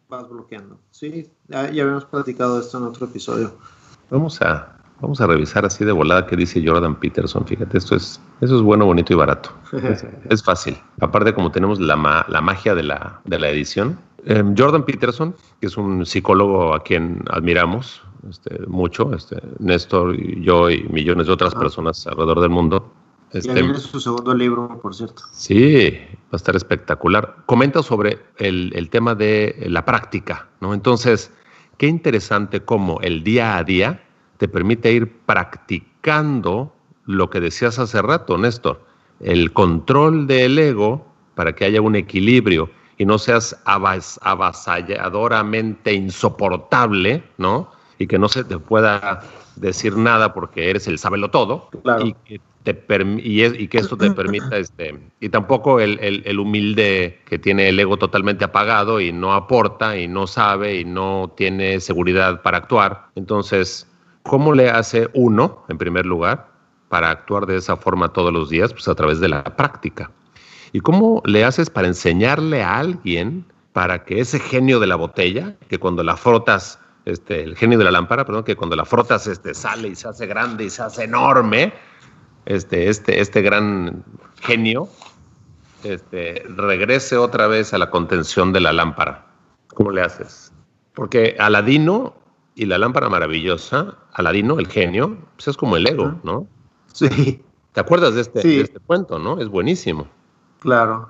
Vas 0.10 0.30
bloqueando. 0.30 0.78
Sí, 0.92 1.28
ya, 1.48 1.62
habíamos 1.62 2.06
platicado 2.06 2.60
esto 2.60 2.78
en 2.78 2.84
otro 2.84 3.08
episodio. 3.08 3.56
Vamos 4.12 4.40
a, 4.44 4.79
vamos 5.02 5.22
a 5.22 5.28
revisar 5.28 5.66
así 5.66 5.86
de 5.86 5.92
volada 5.92 6.26
qué 6.26 6.36
dice 6.36 6.64
Jordan 6.66 6.96
Peterson. 6.96 7.46
Fíjate, 7.46 7.78
esto 7.78 7.96
es, 7.96 8.20
eso 8.42 8.56
es 8.56 8.62
bueno, 8.62 8.86
bonito 8.86 9.14
y 9.14 9.16
barato. 9.16 9.52
es, 10.30 10.44
fácil. 10.44 10.78
Aparte, 11.00 11.34
como 11.34 11.52
tenemos 11.52 11.80
la, 11.80 12.26
la 12.28 12.42
magia 12.42 12.76
de 12.76 12.84
la, 12.84 13.22
de 13.26 13.40
la 13.40 13.50
edición. 13.50 13.98
Em, 14.26 14.54
Jordan 14.58 14.84
Peterson, 14.84 15.36
que 15.62 15.68
es 15.68 15.78
un 15.78 16.06
psicólogo 16.06 16.74
a 16.74 16.84
quien 16.84 17.24
admiramos, 17.30 18.02
este, 18.30 18.60
mucho, 18.68 19.14
este, 19.14 19.38
Néstor 19.60 20.16
y 20.16 20.44
yo 20.44 20.70
y 20.70 20.84
millones 20.84 21.28
de 21.28 21.34
otras 21.34 21.54
ah. 21.56 21.60
personas 21.60 22.06
alrededor 22.06 22.42
del 22.42 22.50
mundo. 22.50 22.92
Este, 23.32 23.76
su 23.76 24.00
segundo 24.00 24.34
libro, 24.34 24.80
por 24.82 24.96
cierto. 24.96 25.22
Sí, 25.32 25.92
va 26.26 26.32
a 26.32 26.36
estar 26.36 26.56
espectacular. 26.56 27.38
Comenta 27.46 27.84
sobre 27.84 28.18
el, 28.38 28.72
el, 28.76 28.90
tema 28.90 29.14
de 29.14 29.68
la 29.70 29.86
práctica, 29.86 30.48
¿no? 30.62 30.74
Entonces, 30.74 31.32
qué 31.78 31.86
interesante 31.86 32.62
cómo 32.62 33.00
el 33.02 33.24
día 33.24 33.58
a 33.58 33.64
día 33.64 34.02
te 34.40 34.48
permite 34.48 34.92
ir 34.92 35.12
practicando 35.28 36.74
lo 37.06 37.30
que 37.30 37.40
decías 37.40 37.78
hace 37.78 38.02
rato, 38.02 38.36
Néstor, 38.38 38.84
el 39.20 39.54
control 39.54 40.26
del 40.26 40.58
ego 40.58 41.06
para 41.36 41.54
que 41.54 41.66
haya 41.66 41.82
un 41.82 41.96
equilibrio 41.96 42.72
y 42.98 43.06
no 43.06 43.20
seas 43.20 43.62
avasalladoramente 43.66 45.94
insoportable, 45.94 47.24
¿no? 47.38 47.70
y 48.00 48.08
que 48.08 48.18
no 48.18 48.30
se 48.30 48.46
te 48.46 48.58
pueda 48.58 49.22
decir 49.58 49.98
nada 49.98 50.34
porque 50.34 50.70
eres 50.70 50.88
el 50.88 50.98
sábelo 50.98 51.30
todo 51.30 51.70
y, 52.02 52.14
que 52.14 52.42
te 52.64 52.86
y, 53.22 53.44
y, 53.44 53.68
que 53.68 53.78
esto 53.78 53.98
te 53.98 54.10
permita, 54.12 54.58
este, 54.58 54.98
y 55.20 55.30
tampoco 55.30 55.82
el, 55.82 56.00
el, 56.00 56.40
humilde 56.40 57.20
que 57.26 57.40
tiene 57.40 57.68
el 57.68 57.80
ego 57.80 57.98
totalmente 57.98 58.46
apagado 58.46 59.02
y 59.02 59.12
no 59.12 59.34
aporta 59.34 59.98
y 59.98 60.08
no 60.08 60.28
sabe 60.28 60.80
y 60.80 60.86
no 60.86 61.34
tiene 61.36 61.82
seguridad 61.82 62.42
para 62.42 62.60
actuar. 62.60 63.08
Entonces, 63.16 63.86
¿cómo 64.24 64.54
le 64.54 64.70
hace 64.70 65.10
uno, 65.14 65.64
en 65.70 65.78
primer 65.78 66.06
lugar, 66.06 66.48
para 66.90 67.10
actuar 67.10 67.46
de 67.46 67.58
esa 67.58 67.76
forma 67.76 68.14
todos 68.14 68.34
los 68.34 68.50
días? 68.50 68.72
Pues 68.74 68.88
a 68.88 68.96
través 68.96 69.20
de 69.20 69.30
la 69.30 69.44
práctica. 69.44 70.12
¿Y 70.72 70.82
cómo 70.82 71.22
le 71.26 71.44
haces 71.44 71.70
para 71.70 71.88
enseñarle 71.88 72.64
a 72.64 72.78
alguien 72.78 73.46
para 73.74 74.04
que 74.04 74.20
ese 74.20 74.40
genio 74.40 74.80
de 74.80 74.88
la 74.88 74.96
botella, 74.96 75.56
que 75.68 75.80
cuando 75.80 76.04
la 76.04 76.18
frotas 76.18 76.80
este, 77.06 77.44
el 77.44 77.56
genio 77.56 77.78
de 77.78 77.86
la 77.86 77.92
lámpara, 77.92 78.26
perdón, 78.26 78.44
que 78.44 78.56
cuando 78.56 78.76
la 78.76 78.86
frotas 78.86 79.26
este, 79.28 79.54
sale 79.54 79.90
y 79.90 79.96
se 79.96 80.08
hace 80.08 80.28
grande 80.28 80.66
y 80.66 80.70
se 80.70 80.84
hace 80.84 81.06
enorme, 81.06 81.74
este, 82.46 82.90
este, 82.90 83.20
este 83.20 83.42
gran 83.42 84.04
genio 84.42 84.90
este, 85.84 86.44
regrese 86.56 87.18
otra 87.18 87.48
vez 87.48 87.74
a 87.74 87.78
la 87.78 87.90
contención 87.90 88.54
de 88.54 88.60
la 88.60 88.74
lámpara. 88.74 89.26
¿Cómo 89.74 89.92
le 89.92 90.02
haces? 90.02 90.52
Porque 90.94 91.36
Aladino 91.40 92.16
y 92.60 92.66
la 92.66 92.78
lámpara 92.78 93.08
maravillosa, 93.08 93.96
Aladino, 94.12 94.60
el 94.60 94.68
genio, 94.68 95.18
pues 95.38 95.48
es 95.48 95.56
como 95.56 95.78
el 95.78 95.88
ego, 95.88 96.20
¿no? 96.24 96.46
Sí. 96.92 97.42
¿Te 97.72 97.80
acuerdas 97.80 98.16
de 98.16 98.22
este, 98.22 98.46
de 98.46 98.60
este 98.60 98.82
cuento, 98.82 99.18
no? 99.18 99.40
Es 99.40 99.48
buenísimo. 99.48 100.10
Claro. 100.60 101.10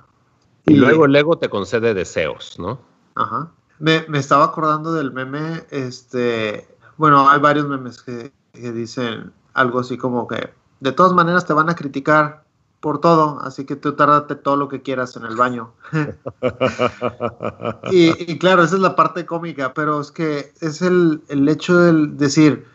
Y, 0.66 0.74
y 0.74 0.76
luego 0.76 1.06
el 1.06 1.16
ego 1.16 1.38
te 1.38 1.48
concede 1.48 1.92
deseos, 1.92 2.56
¿no? 2.60 2.78
Ajá. 3.16 3.50
Me, 3.80 4.06
estaba 4.14 4.44
acordando 4.44 4.92
del 4.92 5.12
meme, 5.12 5.64
este, 5.70 6.68
bueno, 6.96 7.28
hay 7.28 7.40
varios 7.40 7.66
memes 7.66 8.00
que, 8.00 8.30
dicen 8.52 9.32
algo 9.54 9.80
así 9.80 9.98
como 9.98 10.28
que 10.28 10.50
de 10.78 10.92
todas 10.92 11.12
maneras 11.14 11.46
te 11.46 11.52
van 11.52 11.68
a 11.68 11.74
criticar 11.74 12.44
por 12.80 13.00
todo, 13.00 13.40
así 13.42 13.66
que 13.66 13.76
tú 13.76 13.92
tárdate 13.92 14.34
todo 14.34 14.56
lo 14.56 14.68
que 14.68 14.80
quieras 14.82 15.14
en 15.16 15.24
el 15.24 15.36
baño. 15.36 15.72
y, 17.90 18.38
claro, 18.38 18.62
esa 18.62 18.76
es 18.76 18.80
la 18.80 18.96
parte 18.96 19.26
cómica, 19.26 19.74
pero 19.74 20.00
es 20.00 20.10
que 20.10 20.52
es 20.60 20.80
el, 20.80 21.22
el 21.28 21.48
hecho 21.48 21.76
de 21.76 22.06
decir, 22.08 22.66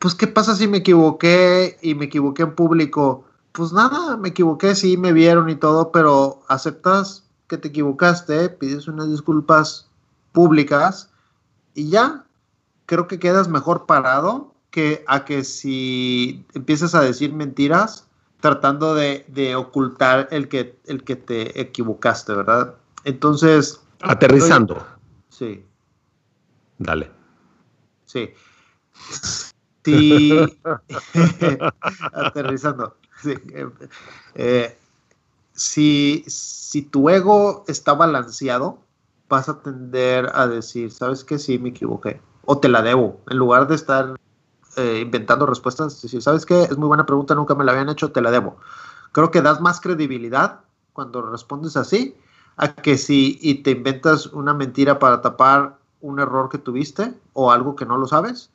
pues, 0.00 0.14
¿qué 0.14 0.26
pasa 0.26 0.56
si 0.56 0.66
me 0.66 0.78
equivoqué 0.78 1.78
y 1.82 1.94
me 1.94 2.06
equivoqué 2.06 2.42
en 2.42 2.54
público? 2.54 3.24
Pues 3.52 3.72
nada, 3.72 4.16
me 4.16 4.30
equivoqué, 4.30 4.74
sí, 4.74 4.96
me 4.96 5.12
vieron 5.12 5.48
y 5.48 5.54
todo, 5.54 5.92
pero 5.92 6.42
aceptas 6.48 7.24
que 7.46 7.58
te 7.58 7.68
equivocaste, 7.68 8.48
pides 8.50 8.88
unas 8.88 9.08
disculpas 9.08 9.88
públicas 10.32 11.10
y 11.74 11.90
ya 11.90 12.24
creo 12.86 13.06
que 13.06 13.18
quedas 13.18 13.48
mejor 13.48 13.86
parado 13.86 14.54
que 14.70 15.04
a 15.06 15.24
que 15.24 15.44
si 15.44 16.44
empiezas 16.54 16.94
a 16.94 17.00
decir 17.00 17.32
mentiras 17.32 18.07
tratando 18.40 18.94
de, 18.94 19.54
ocultar 19.56 20.28
el 20.30 20.48
que, 20.48 20.78
el 20.86 21.04
que 21.04 21.16
te 21.16 21.60
equivocaste, 21.60 22.32
¿verdad? 22.34 22.74
Entonces... 23.04 23.80
Aterrizando. 24.00 24.84
Sí. 25.28 25.64
Dale. 26.78 27.10
Sí. 28.04 28.30
Sí. 29.84 30.32
Aterrizando. 32.12 32.96
Sí. 33.22 33.34
Eh, 34.34 34.76
si, 35.52 36.24
si 36.26 36.82
tu 36.82 37.08
ego 37.08 37.64
está 37.68 37.94
balanceado, 37.94 38.80
vas 39.30 39.48
a 39.48 39.62
tender 39.62 40.30
a 40.34 40.46
decir, 40.46 40.90
¿sabes 40.90 41.24
qué? 41.24 41.38
Sí, 41.38 41.58
me 41.58 41.70
equivoqué. 41.70 42.20
O 42.44 42.58
te 42.58 42.68
la 42.68 42.82
debo. 42.82 43.20
En 43.30 43.38
lugar 43.38 43.66
de 43.66 43.76
estar 43.76 44.17
eh, 44.78 45.00
inventando 45.02 45.44
respuestas. 45.46 45.96
Es 45.96 46.02
decir, 46.02 46.22
¿sabes 46.22 46.46
qué? 46.46 46.62
Es 46.62 46.78
muy 46.78 46.88
buena 46.88 47.04
pregunta, 47.04 47.34
nunca 47.34 47.54
me 47.54 47.64
la 47.64 47.72
habían 47.72 47.88
hecho, 47.88 48.12
te 48.12 48.22
la 48.22 48.30
debo. 48.30 48.56
Creo 49.12 49.30
que 49.30 49.42
das 49.42 49.60
más 49.60 49.80
credibilidad 49.80 50.60
cuando 50.92 51.22
respondes 51.22 51.76
así 51.76 52.16
a 52.56 52.74
que 52.74 52.98
si 52.98 53.38
y 53.40 53.62
te 53.62 53.72
inventas 53.72 54.26
una 54.26 54.54
mentira 54.54 54.98
para 54.98 55.20
tapar 55.22 55.78
un 56.00 56.20
error 56.20 56.48
que 56.48 56.58
tuviste 56.58 57.14
o 57.32 57.50
algo 57.52 57.76
que 57.76 57.86
no 57.86 57.96
lo 57.96 58.06
sabes 58.06 58.50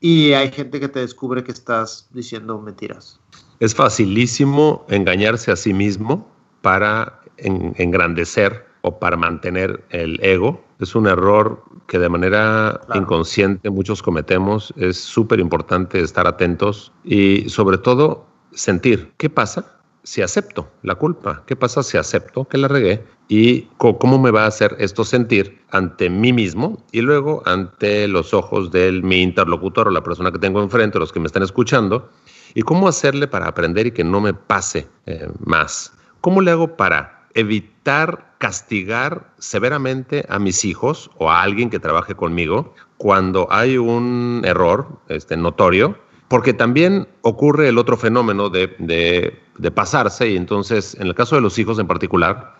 y 0.00 0.32
hay 0.32 0.50
gente 0.50 0.80
que 0.80 0.88
te 0.88 1.00
descubre 1.00 1.44
que 1.44 1.52
estás 1.52 2.08
diciendo 2.10 2.58
mentiras. 2.60 3.20
Es 3.60 3.74
facilísimo 3.74 4.84
engañarse 4.88 5.52
a 5.52 5.56
sí 5.56 5.72
mismo 5.72 6.28
para 6.62 7.20
engrandecer 7.36 8.66
o 8.82 8.98
para 8.98 9.16
mantener 9.16 9.84
el 9.90 10.22
ego. 10.22 10.63
Es 10.80 10.94
un 10.94 11.06
error 11.06 11.62
que 11.86 11.98
de 11.98 12.08
manera 12.08 12.80
inconsciente 12.94 13.70
muchos 13.70 14.02
cometemos. 14.02 14.72
Es 14.76 14.98
súper 14.98 15.40
importante 15.40 16.00
estar 16.00 16.26
atentos 16.26 16.92
y 17.04 17.48
sobre 17.48 17.78
todo 17.78 18.26
sentir 18.52 19.12
qué 19.16 19.30
pasa 19.30 19.74
si 20.02 20.20
acepto 20.20 20.68
la 20.82 20.94
culpa, 20.96 21.42
qué 21.46 21.56
pasa 21.56 21.82
si 21.82 21.96
acepto 21.96 22.44
que 22.44 22.58
la 22.58 22.68
regué 22.68 23.02
y 23.26 23.62
cómo 23.78 24.18
me 24.18 24.30
va 24.30 24.44
a 24.44 24.48
hacer 24.48 24.76
esto 24.78 25.02
sentir 25.04 25.62
ante 25.70 26.10
mí 26.10 26.32
mismo 26.32 26.84
y 26.92 27.00
luego 27.00 27.42
ante 27.46 28.06
los 28.06 28.34
ojos 28.34 28.70
de 28.70 28.92
mi 28.92 29.22
interlocutor 29.22 29.88
o 29.88 29.90
la 29.90 30.02
persona 30.02 30.30
que 30.30 30.38
tengo 30.38 30.62
enfrente, 30.62 30.98
los 30.98 31.10
que 31.10 31.20
me 31.20 31.26
están 31.26 31.42
escuchando, 31.42 32.10
y 32.54 32.62
cómo 32.62 32.86
hacerle 32.86 33.26
para 33.26 33.48
aprender 33.48 33.86
y 33.86 33.92
que 33.92 34.04
no 34.04 34.20
me 34.20 34.34
pase 34.34 34.86
eh, 35.06 35.28
más. 35.40 35.92
¿Cómo 36.20 36.42
le 36.42 36.50
hago 36.50 36.76
para 36.76 37.26
evitar 37.34 38.33
castigar 38.44 39.32
severamente 39.38 40.26
a 40.28 40.38
mis 40.38 40.66
hijos 40.66 41.10
o 41.16 41.30
a 41.30 41.40
alguien 41.40 41.70
que 41.70 41.78
trabaje 41.78 42.14
conmigo 42.14 42.74
cuando 42.98 43.48
hay 43.50 43.78
un 43.78 44.42
error 44.44 44.98
este, 45.08 45.34
notorio, 45.38 45.96
porque 46.28 46.52
también 46.52 47.08
ocurre 47.22 47.70
el 47.70 47.78
otro 47.78 47.96
fenómeno 47.96 48.50
de, 48.50 48.76
de, 48.78 49.70
pasarse 49.70 50.28
y 50.28 50.36
entonces, 50.36 50.94
en 51.00 51.06
el 51.06 51.14
caso 51.14 51.36
de 51.36 51.40
los 51.40 51.58
hijos 51.58 51.78
en 51.78 51.86
particular, 51.86 52.54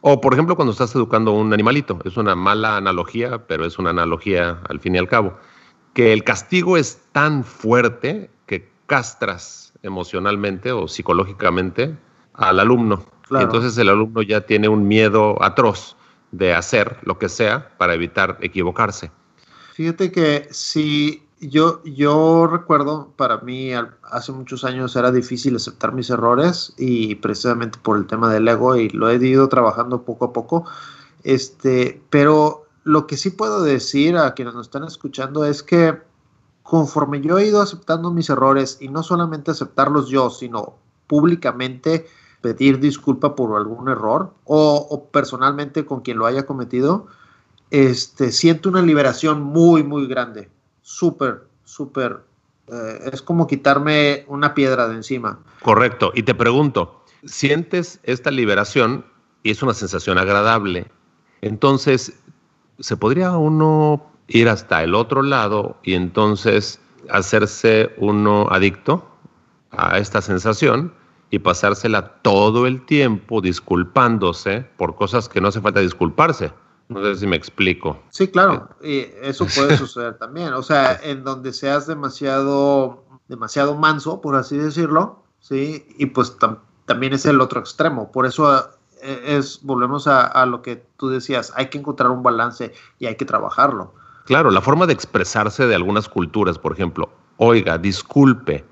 o 0.00 0.20
por 0.20 0.32
ejemplo 0.32 0.56
cuando 0.56 0.72
estás 0.72 0.92
educando 0.96 1.30
a 1.30 1.34
un 1.34 1.52
animalito, 1.52 2.00
es 2.04 2.16
una 2.16 2.34
mala 2.34 2.76
analogía, 2.76 3.46
pero 3.46 3.64
es 3.64 3.78
una 3.78 3.90
analogía 3.90 4.58
al 4.68 4.80
fin 4.80 4.96
y 4.96 4.98
al 4.98 5.06
cabo, 5.06 5.36
que 5.94 6.12
el 6.12 6.24
castigo 6.24 6.76
es 6.76 7.02
tan 7.12 7.44
fuerte 7.44 8.32
que 8.46 8.68
castras 8.86 9.74
emocionalmente 9.84 10.72
o 10.72 10.88
psicológicamente 10.88 11.96
al 12.34 12.58
alumno 12.58 13.04
entonces 13.30 13.76
el 13.78 13.88
alumno 13.88 14.22
ya 14.22 14.40
tiene 14.42 14.68
un 14.68 14.88
miedo 14.88 15.42
atroz 15.42 15.96
de 16.32 16.54
hacer 16.54 16.98
lo 17.02 17.18
que 17.18 17.28
sea 17.28 17.70
para 17.78 17.94
evitar 17.94 18.38
equivocarse. 18.40 19.10
Fíjate 19.74 20.10
que 20.12 20.48
si 20.50 21.22
yo, 21.40 21.82
yo 21.84 22.46
recuerdo, 22.46 23.12
para 23.16 23.38
mí 23.38 23.72
hace 24.10 24.32
muchos 24.32 24.64
años 24.64 24.94
era 24.94 25.10
difícil 25.10 25.56
aceptar 25.56 25.92
mis 25.92 26.10
errores 26.10 26.74
y 26.76 27.14
precisamente 27.16 27.78
por 27.82 27.96
el 27.96 28.06
tema 28.06 28.32
del 28.32 28.46
ego 28.46 28.76
y 28.76 28.90
lo 28.90 29.08
he 29.08 29.16
ido 29.16 29.48
trabajando 29.48 30.02
poco 30.02 30.26
a 30.26 30.32
poco. 30.32 30.66
Este, 31.22 32.02
pero 32.10 32.66
lo 32.84 33.06
que 33.06 33.16
sí 33.16 33.30
puedo 33.30 33.62
decir 33.62 34.16
a 34.16 34.34
quienes 34.34 34.54
nos 34.54 34.66
están 34.66 34.84
escuchando 34.84 35.44
es 35.44 35.62
que 35.62 35.98
conforme 36.62 37.20
yo 37.20 37.38
he 37.38 37.46
ido 37.46 37.60
aceptando 37.60 38.10
mis 38.10 38.30
errores 38.30 38.78
y 38.80 38.88
no 38.88 39.02
solamente 39.02 39.50
aceptarlos 39.50 40.08
yo, 40.08 40.30
sino 40.30 40.76
públicamente 41.06 42.06
pedir 42.40 42.80
disculpa 42.80 43.34
por 43.34 43.56
algún 43.56 43.88
error 43.88 44.32
o, 44.44 45.08
personalmente 45.12 45.84
con 45.84 46.00
quien 46.00 46.18
lo 46.18 46.26
haya 46.26 46.46
cometido, 46.46 47.06
este, 47.70 48.32
siento 48.32 48.68
una 48.68 48.82
liberación 48.82 49.42
muy, 49.42 49.82
muy 49.82 50.06
grande. 50.06 50.48
Súper, 50.82 51.44
súper. 51.64 52.20
Eh, 52.66 53.10
es 53.12 53.22
como 53.22 53.46
quitarme 53.46 54.24
una 54.28 54.54
piedra 54.54 54.88
de 54.88 54.96
encima. 54.96 55.38
Correcto. 55.62 56.12
Y 56.14 56.22
te 56.22 56.34
pregunto, 56.34 57.04
¿sientes 57.24 58.00
esta 58.02 58.30
liberación 58.30 59.04
y 59.42 59.50
es 59.50 59.62
una 59.62 59.74
sensación 59.74 60.18
agradable? 60.18 60.90
Entonces, 61.42 62.12
¿se 62.78 62.96
podría 62.96 63.36
uno 63.36 64.06
ir 64.28 64.48
hasta 64.48 64.82
el 64.82 64.94
otro 64.94 65.22
lado 65.22 65.76
y 65.82 65.94
entonces 65.94 66.80
hacerse 67.10 67.92
uno 67.98 68.48
adicto 68.50 69.04
a 69.70 69.98
esta 69.98 70.22
sensación? 70.22 70.92
Y 71.30 71.38
pasársela 71.38 72.14
todo 72.22 72.66
el 72.66 72.84
tiempo 72.84 73.40
disculpándose 73.40 74.66
por 74.76 74.96
cosas 74.96 75.28
que 75.28 75.40
no 75.40 75.48
hace 75.48 75.60
falta 75.60 75.80
disculparse. 75.80 76.52
No 76.88 77.02
sé 77.04 77.14
si 77.16 77.26
me 77.26 77.36
explico. 77.36 78.02
Sí, 78.10 78.26
claro, 78.26 78.68
y 78.82 79.06
eso 79.22 79.46
puede 79.54 79.76
suceder 79.76 80.18
también. 80.18 80.52
O 80.54 80.62
sea, 80.62 80.98
en 81.04 81.22
donde 81.22 81.52
seas 81.52 81.86
demasiado, 81.86 83.04
demasiado 83.28 83.76
manso, 83.76 84.20
por 84.20 84.34
así 84.34 84.56
decirlo, 84.56 85.22
sí, 85.38 85.86
y 85.98 86.06
pues 86.06 86.36
también 86.86 87.12
es 87.12 87.26
el 87.26 87.40
otro 87.40 87.60
extremo. 87.60 88.10
Por 88.10 88.26
eso 88.26 88.70
eh, 89.02 89.22
es, 89.24 89.60
volvemos 89.62 90.08
a, 90.08 90.26
a, 90.26 90.46
lo 90.46 90.62
que 90.62 90.84
tú 90.96 91.08
decías, 91.08 91.52
hay 91.54 91.70
que 91.70 91.78
encontrar 91.78 92.10
un 92.10 92.24
balance 92.24 92.72
y 92.98 93.06
hay 93.06 93.14
que 93.14 93.24
trabajarlo. 93.24 93.94
Claro, 94.24 94.50
la 94.50 94.60
forma 94.60 94.86
de 94.86 94.92
expresarse 94.92 95.68
de 95.68 95.76
algunas 95.76 96.08
culturas, 96.08 96.58
por 96.58 96.72
ejemplo, 96.72 97.08
oiga, 97.36 97.78
disculpe, 97.78 98.64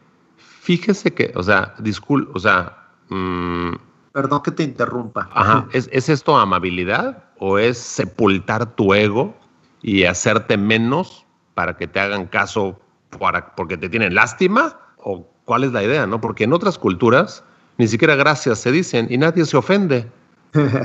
Fíjese 0.69 1.15
que, 1.15 1.33
o 1.35 1.43
sea, 1.43 1.75
disculpe, 1.79 2.31
o 2.35 2.39
sea... 2.39 2.91
Mm, 3.09 3.73
Perdón 4.13 4.43
que 4.43 4.51
te 4.51 4.63
interrumpa. 4.65 5.31
Ajá, 5.33 5.67
¿Es, 5.73 5.89
esto 6.11 6.37
amabilidad 6.37 7.25
o 7.39 7.57
es 7.57 7.79
sepultar 7.79 8.77
tu 8.77 8.93
ego 8.93 9.35
y 9.81 10.05
hacerte 10.05 10.59
menos 10.59 11.25
para 11.55 11.79
que 11.79 11.87
te 11.87 12.01
hagan 12.01 12.27
caso 12.27 12.79
para, 13.19 13.57
porque 13.57 13.79
te 13.79 13.89
tienen 13.89 14.15
lástima? 14.15 14.79
¿O 14.99 15.27
cuál 15.47 15.65
es 15.65 15.73
la 15.73 15.83
idea, 15.83 16.07
no? 16.07 16.21
Porque 16.21 16.45
en 16.45 16.53
otras 16.53 16.77
culturas 16.77 17.43
ni 17.79 17.89
siquiera 17.89 18.15
gracias 18.15 18.59
se 18.59 18.71
dicen 18.71 19.07
y 19.09 19.17
nadie 19.17 19.47
se 19.47 19.57
ofende. 19.57 20.07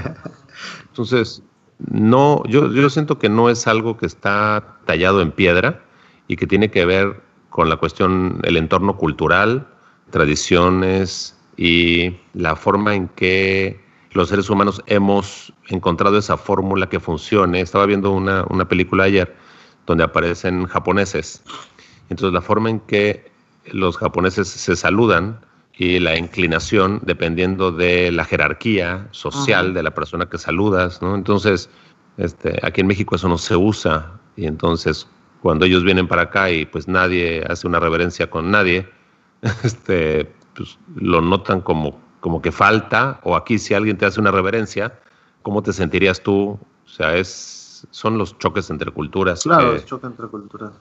Entonces, 0.87 1.43
no, 1.91 2.41
yo, 2.45 2.71
yo 2.71 2.89
siento 2.89 3.19
que 3.19 3.27
no 3.27 3.49
es 3.49 3.67
algo 3.67 3.97
que 3.97 4.05
está 4.05 4.77
tallado 4.85 5.21
en 5.21 5.31
piedra 5.31 5.83
y 6.29 6.37
que 6.37 6.47
tiene 6.47 6.71
que 6.71 6.85
ver 6.85 7.21
con 7.49 7.67
la 7.67 7.75
cuestión, 7.75 8.39
el 8.43 8.55
entorno 8.55 8.95
cultural, 8.95 9.67
tradiciones 10.09 11.37
y 11.57 12.15
la 12.33 12.55
forma 12.55 12.95
en 12.95 13.07
que 13.09 13.81
los 14.11 14.29
seres 14.29 14.49
humanos 14.49 14.81
hemos 14.85 15.53
encontrado 15.67 16.17
esa 16.17 16.37
fórmula 16.37 16.87
que 16.87 16.99
funcione. 16.99 17.61
Estaba 17.61 17.85
viendo 17.85 18.11
una, 18.11 18.45
una 18.49 18.67
película 18.67 19.05
ayer 19.05 19.35
donde 19.85 20.03
aparecen 20.03 20.65
japoneses. 20.65 21.43
Entonces 22.09 22.33
la 22.33 22.41
forma 22.41 22.69
en 22.69 22.79
que 22.81 23.31
los 23.71 23.97
japoneses 23.97 24.47
se 24.47 24.75
saludan 24.75 25.39
y 25.75 25.99
la 25.99 26.17
inclinación 26.17 27.01
dependiendo 27.03 27.71
de 27.71 28.11
la 28.11 28.25
jerarquía 28.25 29.07
social 29.11 29.73
de 29.73 29.83
la 29.83 29.91
persona 29.91 30.27
que 30.27 30.37
saludas, 30.37 31.01
¿no? 31.01 31.15
Entonces, 31.15 31.69
este, 32.17 32.59
aquí 32.61 32.81
en 32.81 32.87
México 32.87 33.15
eso 33.15 33.27
no 33.27 33.37
se 33.37 33.55
usa 33.55 34.19
y 34.35 34.45
entonces 34.45 35.07
cuando 35.41 35.65
ellos 35.65 35.83
vienen 35.83 36.07
para 36.07 36.23
acá 36.23 36.51
y 36.51 36.65
pues 36.65 36.87
nadie 36.87 37.43
hace 37.49 37.67
una 37.67 37.79
reverencia 37.79 38.29
con 38.29 38.51
nadie, 38.51 38.87
este, 39.63 40.31
pues, 40.55 40.77
lo 40.95 41.21
notan 41.21 41.61
como, 41.61 41.99
como 42.19 42.41
que 42.41 42.51
falta, 42.51 43.19
o 43.23 43.35
aquí 43.35 43.59
si 43.59 43.73
alguien 43.73 43.97
te 43.97 44.05
hace 44.05 44.19
una 44.19 44.31
reverencia, 44.31 44.99
¿cómo 45.41 45.61
te 45.61 45.73
sentirías 45.73 46.21
tú? 46.21 46.57
O 46.85 46.89
sea, 46.89 47.15
es, 47.15 47.87
son 47.91 48.17
los 48.17 48.37
choques 48.37 48.69
entre 48.69 48.91
culturas. 48.91 49.43
Claro, 49.43 49.73
los 49.73 49.85
choques 49.85 50.09
entre 50.09 50.27
culturas. 50.27 50.71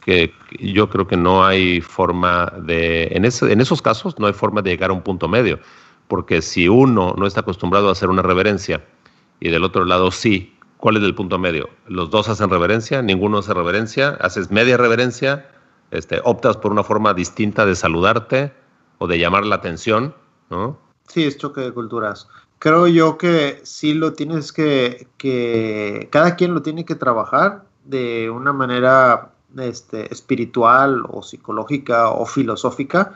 Que 0.00 0.32
yo 0.60 0.88
creo 0.88 1.06
que 1.06 1.16
no 1.16 1.44
hay 1.44 1.80
forma 1.80 2.52
de, 2.62 3.08
en, 3.12 3.24
ese, 3.24 3.52
en 3.52 3.60
esos 3.60 3.80
casos 3.80 4.18
no 4.18 4.26
hay 4.26 4.32
forma 4.32 4.62
de 4.62 4.70
llegar 4.70 4.90
a 4.90 4.92
un 4.92 5.02
punto 5.02 5.28
medio, 5.28 5.58
porque 6.08 6.42
si 6.42 6.68
uno 6.68 7.14
no 7.16 7.26
está 7.26 7.40
acostumbrado 7.40 7.88
a 7.88 7.92
hacer 7.92 8.10
una 8.10 8.22
reverencia 8.22 8.84
y 9.40 9.48
del 9.48 9.64
otro 9.64 9.84
lado 9.84 10.10
sí, 10.10 10.56
¿cuál 10.76 10.96
es 10.96 11.02
el 11.02 11.14
punto 11.14 11.38
medio? 11.38 11.70
Los 11.86 12.10
dos 12.10 12.28
hacen 12.28 12.50
reverencia, 12.50 13.02
ninguno 13.02 13.38
hace 13.38 13.54
reverencia, 13.54 14.10
haces 14.20 14.50
media 14.50 14.76
reverencia, 14.76 15.48
este, 15.92 16.20
optas 16.24 16.56
por 16.56 16.72
una 16.72 16.82
forma 16.82 17.14
distinta 17.14 17.64
de 17.64 17.76
saludarte 17.76 18.52
o 18.98 19.06
de 19.06 19.18
llamar 19.18 19.44
la 19.46 19.56
atención, 19.56 20.14
¿no? 20.50 20.78
Sí, 21.06 21.24
es 21.24 21.36
choque 21.36 21.60
de 21.60 21.72
culturas. 21.72 22.28
Creo 22.58 22.86
yo 22.86 23.18
que 23.18 23.60
sí 23.64 23.92
lo 23.92 24.14
tienes 24.14 24.52
que, 24.52 25.08
que 25.18 26.08
cada 26.10 26.36
quien 26.36 26.54
lo 26.54 26.62
tiene 26.62 26.84
que 26.84 26.94
trabajar 26.94 27.64
de 27.84 28.30
una 28.30 28.52
manera 28.52 29.32
este, 29.58 30.12
espiritual 30.12 31.02
o 31.08 31.22
psicológica 31.22 32.08
o 32.08 32.24
filosófica 32.24 33.14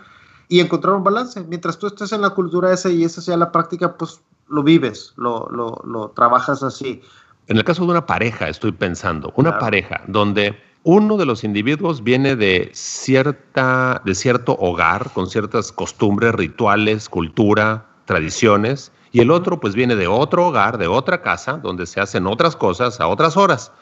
y 0.49 0.61
encontrar 0.61 0.95
un 0.95 1.05
balance. 1.05 1.43
Mientras 1.45 1.79
tú 1.79 1.87
estés 1.87 2.13
en 2.13 2.23
la 2.23 2.31
cultura 2.31 2.73
esa 2.73 2.91
y 2.91 3.05
esa 3.05 3.21
sea 3.21 3.37
la 3.37 3.53
práctica, 3.53 3.97
pues 3.97 4.21
lo 4.49 4.63
vives, 4.63 5.15
lo, 5.17 5.49
lo, 5.51 5.81
lo 5.87 6.11
trabajas 6.11 6.63
así. 6.63 7.01
En 7.47 7.57
el 7.57 7.65
caso 7.65 7.85
de 7.85 7.91
una 7.93 8.07
pareja, 8.07 8.49
estoy 8.49 8.73
pensando, 8.73 9.33
una 9.37 9.59
pareja 9.59 10.03
donde 10.09 10.61
uno 10.87 11.17
de 11.17 11.27
los 11.27 11.43
individuos 11.43 12.05
viene 12.05 12.37
de, 12.37 12.71
cierta, 12.73 14.01
de 14.05 14.15
cierto 14.15 14.57
hogar, 14.61 15.11
con 15.13 15.29
ciertas 15.29 15.73
costumbres, 15.73 16.33
rituales, 16.33 17.09
cultura, 17.09 17.87
tradiciones, 18.05 18.93
y 19.11 19.19
el 19.19 19.33
otro 19.33 19.59
pues 19.59 19.75
viene 19.75 19.97
de 19.97 20.07
otro 20.07 20.47
hogar, 20.47 20.79
de 20.79 20.87
otra 20.87 21.23
casa, 21.23 21.55
donde 21.55 21.87
se 21.87 22.01
hacen 22.01 22.29
otras 22.29 22.55
cosas 22.55 23.01
a 23.01 23.09
otras 23.09 23.37
horas. 23.37 23.73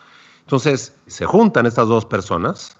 Entonces, 0.41 0.97
se 1.07 1.27
juntan 1.27 1.67
estas 1.67 1.89
dos 1.89 2.07
personas 2.07 2.79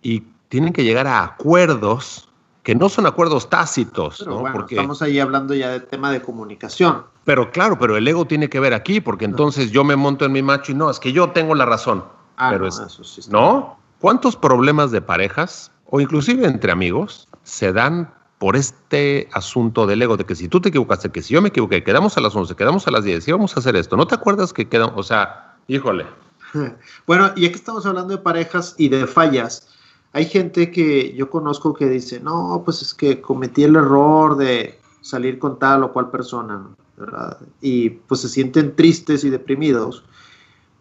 y 0.00 0.22
tienen 0.48 0.72
que 0.72 0.84
llegar 0.84 1.08
a 1.08 1.24
acuerdos 1.24 2.28
que 2.62 2.76
no 2.76 2.88
son 2.88 3.06
acuerdos 3.06 3.50
tácitos. 3.50 4.18
Pero 4.20 4.38
bueno, 4.38 4.64
estamos 4.70 5.02
ahí 5.02 5.18
hablando 5.18 5.54
ya 5.54 5.70
de 5.70 5.80
tema 5.80 6.12
de 6.12 6.22
comunicación. 6.22 7.02
Pero 7.24 7.50
claro, 7.50 7.76
pero 7.80 7.96
el 7.96 8.06
ego 8.06 8.26
tiene 8.26 8.48
que 8.48 8.60
ver 8.60 8.74
aquí, 8.74 9.00
porque 9.00 9.24
entonces 9.24 9.72
yo 9.72 9.82
me 9.82 9.96
monto 9.96 10.24
en 10.24 10.30
mi 10.30 10.42
macho 10.42 10.70
y 10.70 10.76
no, 10.76 10.88
es 10.88 11.00
que 11.00 11.12
yo 11.12 11.30
tengo 11.30 11.56
la 11.56 11.66
razón. 11.66 12.04
Ah, 12.36 12.50
pero 12.50 12.62
no, 12.64 12.68
es- 12.68 12.78
eso 12.78 13.04
sí 13.04 13.20
está 13.20 13.32
¿No? 13.32 13.78
¿Cuántos 14.00 14.36
problemas 14.36 14.90
de 14.90 15.00
parejas 15.00 15.70
o 15.86 16.00
inclusive 16.00 16.46
entre 16.46 16.70
amigos 16.72 17.28
se 17.42 17.72
dan 17.72 18.12
por 18.38 18.56
este 18.56 19.28
asunto 19.32 19.86
del 19.86 20.02
ego 20.02 20.16
de 20.18 20.24
que 20.26 20.34
si 20.34 20.48
tú 20.48 20.60
te 20.60 20.68
equivocaste, 20.68 21.10
que 21.10 21.22
si 21.22 21.32
yo 21.32 21.40
me 21.40 21.48
equivoqué, 21.48 21.82
quedamos 21.82 22.16
a 22.18 22.20
las 22.20 22.36
11, 22.36 22.54
quedamos 22.54 22.86
a 22.86 22.90
las 22.90 23.04
10 23.04 23.26
y 23.26 23.32
vamos 23.32 23.56
a 23.56 23.60
hacer 23.60 23.74
esto? 23.76 23.96
¿No 23.96 24.06
te 24.06 24.14
acuerdas 24.14 24.52
que 24.52 24.68
quedan, 24.68 24.90
o 24.94 25.02
sea, 25.02 25.56
híjole, 25.68 26.04
Bueno, 27.06 27.32
y 27.36 27.42
ya 27.42 27.48
que 27.48 27.54
estamos 27.56 27.86
hablando 27.86 28.12
de 28.16 28.18
parejas 28.22 28.74
y 28.78 28.88
de 28.88 29.06
fallas, 29.06 29.68
hay 30.12 30.26
gente 30.26 30.70
que 30.70 31.14
yo 31.14 31.30
conozco 31.30 31.74
que 31.74 31.88
dice, 31.88 32.20
no, 32.20 32.62
pues 32.64 32.82
es 32.82 32.94
que 32.94 33.20
cometí 33.20 33.64
el 33.64 33.76
error 33.76 34.36
de 34.36 34.78
salir 35.00 35.38
con 35.38 35.58
tal 35.58 35.82
o 35.84 35.92
cual 35.92 36.10
persona, 36.10 36.66
¿verdad? 36.96 37.38
Y 37.60 37.90
pues 37.90 38.20
se 38.20 38.28
sienten 38.28 38.74
tristes 38.76 39.24
y 39.24 39.30
deprimidos. 39.30 40.04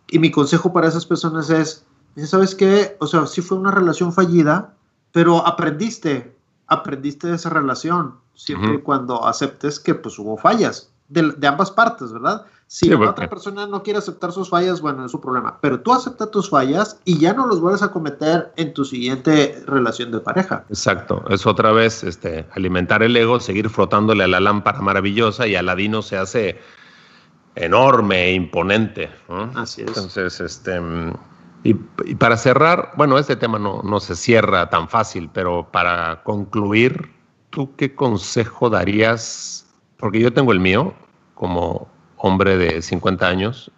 Y 0.10 0.20
mi 0.20 0.32
consejo 0.32 0.72
para 0.74 0.88
esas 0.88 1.06
personas 1.06 1.50
es, 1.50 1.86
¿sabes 2.26 2.56
qué? 2.56 2.96
O 3.00 3.08
sea, 3.08 3.26
sí 3.28 3.41
fue 3.41 3.58
una 3.58 3.72
relación 3.72 4.13
fallida, 4.13 4.74
pero 5.12 5.46
aprendiste, 5.46 6.36
aprendiste 6.68 7.28
de 7.28 7.36
esa 7.36 7.50
relación, 7.50 8.15
siempre 8.36 8.76
y 8.76 8.82
cuando 8.82 9.26
aceptes 9.26 9.80
que 9.80 9.96
pues 9.96 10.20
hubo 10.20 10.38
fallas 10.38 10.91
de, 11.08 11.32
de 11.38 11.48
ambas 11.48 11.72
partes, 11.72 12.12
¿verdad? 12.12 12.46
Si 12.68 12.86
Sí, 12.88 12.89
la 12.91 12.98
porque- 12.98 13.10
otra 13.12 13.30
persona 13.30 13.68
no 13.68 13.84
quiere 13.84 14.00
aceptar 14.00 14.32
sus 14.32 14.50
fallas, 14.50 14.82
bueno, 14.82 15.06
es 15.06 15.12
su 15.12 15.22
problema, 15.22 15.60
pero 15.62 15.80
tú 15.82 15.94
acepta 15.94 16.32
tus 16.32 16.50
fallas 16.50 17.00
y 17.06 17.20
ya 17.20 17.34
no 17.34 17.46
los 17.46 17.62
vuelves 17.62 17.84
a 17.84 17.91
cometer 17.91 18.52
en 18.58 18.74
tu 18.74 18.84
siguiente 18.86 19.63
relación 19.68 20.12
de 20.12 20.20
pareja. 20.20 20.65
exacto, 20.70 21.24
es 21.30 21.46
otra 21.46 21.72
vez 21.72 22.04
este, 22.04 22.48
alimentar 22.56 23.04
el 23.04 23.15
ego, 23.15 23.39
seguir 23.39 23.70
frotándole 23.70 24.24
a 24.24 24.28
la 24.28 24.39
lámpara 24.39 24.82
maravillosa 24.82 25.46
y 25.48 25.56
Aladino 25.56 26.02
se 26.02 26.18
hace 26.18 26.60
enorme 27.56 28.26
e 28.26 28.34
imponente. 28.34 29.10
¿no? 29.30 29.52
Así 29.56 29.82
es. 29.82 29.88
Entonces, 29.88 30.39
este, 30.39 30.80
y, 31.63 31.76
y 32.06 32.15
para 32.15 32.38
cerrar, 32.38 32.91
bueno, 32.96 33.18
este 33.18 33.36
tema 33.36 33.58
no, 33.58 33.82
no 33.84 34.00
se 34.00 34.15
cierra 34.15 34.70
tan 34.70 34.88
fácil, 34.88 35.30
pero 35.34 35.68
para 35.72 36.22
concluir, 36.24 37.12
¿tú 37.50 37.76
qué 37.76 37.96
consejo 37.96 38.70
darías? 38.70 39.65
Porque 39.98 40.20
yo 40.20 40.34
tengo 40.34 40.52
el 40.52 40.60
mío 40.60 40.94
como 41.34 41.88
hombre 42.18 42.58
de 42.58 42.82
50 42.82 43.28
años. 43.28 43.72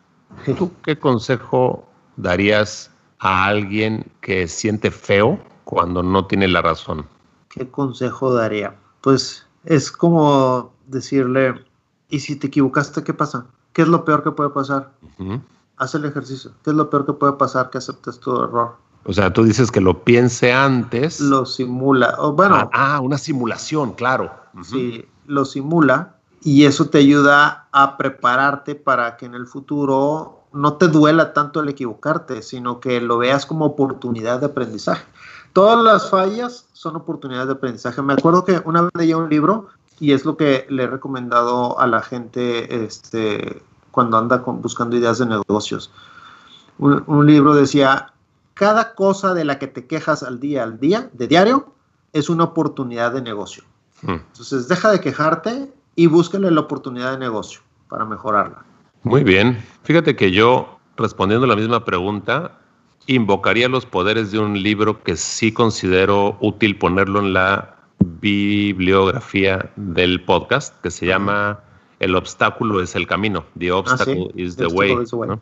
¿Tú 0.57 0.71
qué 0.83 0.97
consejo 0.97 1.87
darías 2.15 2.91
a 3.19 3.45
alguien 3.45 4.05
que 4.21 4.47
siente 4.47 4.91
feo 4.91 5.39
cuando 5.63 6.03
no 6.03 6.25
tiene 6.25 6.47
la 6.47 6.61
razón? 6.61 7.05
¿Qué 7.49 7.69
consejo 7.69 8.33
daría? 8.33 8.75
Pues 9.01 9.45
es 9.65 9.91
como 9.91 10.73
decirle, 10.85 11.65
¿y 12.09 12.19
si 12.19 12.35
te 12.35 12.47
equivocaste, 12.47 13.03
qué 13.03 13.13
pasa? 13.13 13.47
¿Qué 13.77 13.83
es 13.83 13.89
lo 13.89 14.03
peor 14.03 14.23
que 14.23 14.31
puede 14.31 14.49
pasar? 14.49 14.89
Ujú. 15.19 15.39
Haz 15.77 15.93
el 15.93 16.05
ejercicio. 16.05 16.49
¿Qué 16.63 16.71
es 16.71 16.75
lo 16.75 16.89
peor 16.89 17.05
que 17.05 17.13
puede 17.13 17.33
pasar 17.33 17.69
que 17.69 17.77
aceptes 17.77 18.19
tu 18.19 18.35
error? 18.35 18.75
O 19.03 19.13
sea, 19.13 19.31
tú 19.31 19.43
dices 19.43 19.69
que 19.69 19.79
lo 19.81 20.03
piense 20.03 20.51
antes. 20.51 21.21
Lo 21.21 21.45
simula. 21.45 22.15
O 22.17 22.33
bueno, 22.33 22.55
ah, 22.55 22.69
ah, 22.73 22.99
una 23.01 23.19
simulación, 23.19 23.93
claro. 23.93 24.31
Ujú. 24.55 24.63
Sí, 24.63 25.05
lo 25.27 25.45
simula 25.45 26.15
y 26.41 26.65
eso 26.65 26.89
te 26.89 26.97
ayuda 26.97 27.67
a 27.71 27.97
prepararte 27.97 28.73
para 28.73 29.15
que 29.15 29.27
en 29.27 29.35
el 29.35 29.45
futuro 29.45 30.45
no 30.53 30.73
te 30.77 30.87
duela 30.87 31.33
tanto 31.33 31.59
el 31.59 31.69
equivocarte, 31.69 32.41
sino 32.41 32.79
que 32.79 32.99
lo 32.99 33.19
veas 33.19 33.45
como 33.45 33.65
oportunidad 33.65 34.39
de 34.39 34.47
aprendizaje. 34.47 35.05
Todas 35.53 35.83
las 35.83 36.09
fallas 36.09 36.65
son 36.73 36.95
oportunidades 36.95 37.45
de 37.45 37.53
aprendizaje. 37.53 38.01
Me 38.01 38.13
acuerdo 38.13 38.43
que 38.43 38.59
una 38.65 38.81
vez 38.81 38.91
leía 38.95 39.17
un 39.17 39.29
libro 39.29 39.67
y 39.99 40.11
es 40.11 40.25
lo 40.25 40.37
que 40.37 40.65
le 40.69 40.83
he 40.83 40.87
recomendado 40.87 41.79
a 41.79 41.87
la 41.87 42.01
gente 42.01 42.83
este, 42.85 43.61
cuando 43.91 44.17
anda 44.17 44.41
con- 44.43 44.61
buscando 44.61 44.95
ideas 44.95 45.19
de 45.19 45.25
negocios. 45.25 45.91
Un, 46.77 47.03
un 47.07 47.25
libro 47.25 47.55
decía, 47.55 48.13
cada 48.53 48.93
cosa 48.93 49.33
de 49.33 49.45
la 49.45 49.59
que 49.59 49.67
te 49.67 49.87
quejas 49.87 50.23
al 50.23 50.39
día 50.39 50.63
al 50.63 50.79
día, 50.79 51.09
de 51.13 51.27
diario, 51.27 51.73
es 52.13 52.29
una 52.29 52.45
oportunidad 52.45 53.11
de 53.13 53.21
negocio. 53.21 53.63
Mm. 54.03 54.11
Entonces, 54.11 54.67
deja 54.67 54.91
de 54.91 54.99
quejarte 55.01 55.73
y 55.95 56.07
búscale 56.07 56.51
la 56.51 56.61
oportunidad 56.61 57.11
de 57.11 57.17
negocio 57.17 57.61
para 57.89 58.05
mejorarla. 58.05 58.63
Muy 59.03 59.23
bien. 59.23 59.63
Fíjate 59.83 60.15
que 60.15 60.31
yo, 60.31 60.77
respondiendo 60.97 61.47
la 61.47 61.55
misma 61.55 61.85
pregunta, 61.85 62.59
invocaría 63.07 63.69
los 63.69 63.85
poderes 63.85 64.31
de 64.31 64.39
un 64.39 64.61
libro 64.61 65.01
que 65.01 65.15
sí 65.15 65.51
considero 65.51 66.37
útil 66.41 66.77
ponerlo 66.77 67.19
en 67.19 67.33
la 67.33 67.76
bibliografía 68.31 69.71
del 69.75 70.23
podcast, 70.23 70.79
que 70.81 70.91
se 70.91 71.05
llama 71.05 71.59
El 71.99 72.15
obstáculo 72.15 72.81
es 72.81 72.95
el 72.95 73.07
camino. 73.07 73.45
The 73.57 73.71
obstacle 73.71 74.27
is 74.35 74.55
the 74.55 74.65
Ah, 74.65 74.67
The 74.67 74.73
way. 74.75 74.91
obstacle 74.91 75.03
is 75.03 75.09
the 75.09 75.15
way. 75.15 75.29
¿no? 75.29 75.41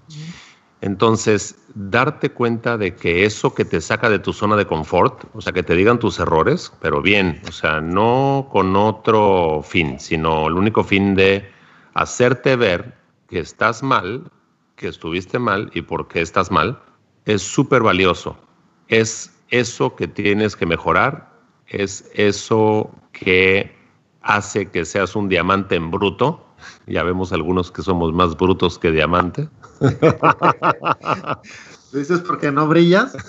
Entonces, 0.82 1.56
darte 1.74 2.30
cuenta 2.32 2.78
de 2.78 2.96
que 2.96 3.26
eso 3.26 3.56
que 3.56 3.66
te 3.66 3.82
saca 3.82 4.10
de 4.10 4.20
tu 4.20 4.34
zona 4.34 4.56
de 4.56 4.68
confort, 4.68 5.24
o 5.34 5.42
sea, 5.42 5.52
que 5.54 5.64
te 5.64 5.74
digan 5.76 5.98
tus 6.00 6.20
errores, 6.20 6.72
pero 6.80 7.02
bien, 7.02 7.42
o 7.48 7.52
sea, 7.52 7.82
no 7.82 8.48
con 8.52 8.76
otro 8.76 9.62
fin, 9.64 10.00
sino 10.00 10.48
el 10.48 10.54
único 10.54 10.84
fin 10.84 11.16
de 11.16 11.50
hacerte 11.96 12.56
ver 12.56 12.94
que 13.28 13.40
estás 13.40 13.82
mal, 13.82 14.30
que 14.76 14.88
estuviste 14.90 15.40
mal 15.40 15.72
y 15.74 15.82
por 15.82 16.08
qué 16.08 16.22
estás 16.22 16.52
mal, 16.52 16.80
es 17.26 17.42
súper 17.42 17.82
valioso. 17.82 18.38
Es 18.88 19.32
eso 19.50 19.96
que 19.96 20.08
tienes 20.08 20.56
que 20.56 20.66
mejorar, 20.68 21.34
es 21.68 22.10
eso 22.14 22.92
que 23.12 23.76
hace 24.22 24.70
que 24.70 24.86
seas 24.86 25.16
un 25.16 25.30
diamante 25.30 25.76
en 25.76 25.92
bruto. 25.92 26.46
Ya 26.88 27.04
vemos 27.04 27.32
algunos 27.32 27.72
que 27.72 27.82
somos 27.82 28.14
más 28.14 28.36
brutos 28.36 28.80
que 28.80 28.92
diamante. 28.92 29.50
¿Lo 31.92 32.00
dices 32.00 32.20
porque 32.22 32.52
no 32.52 32.68
brillas? 32.68 33.16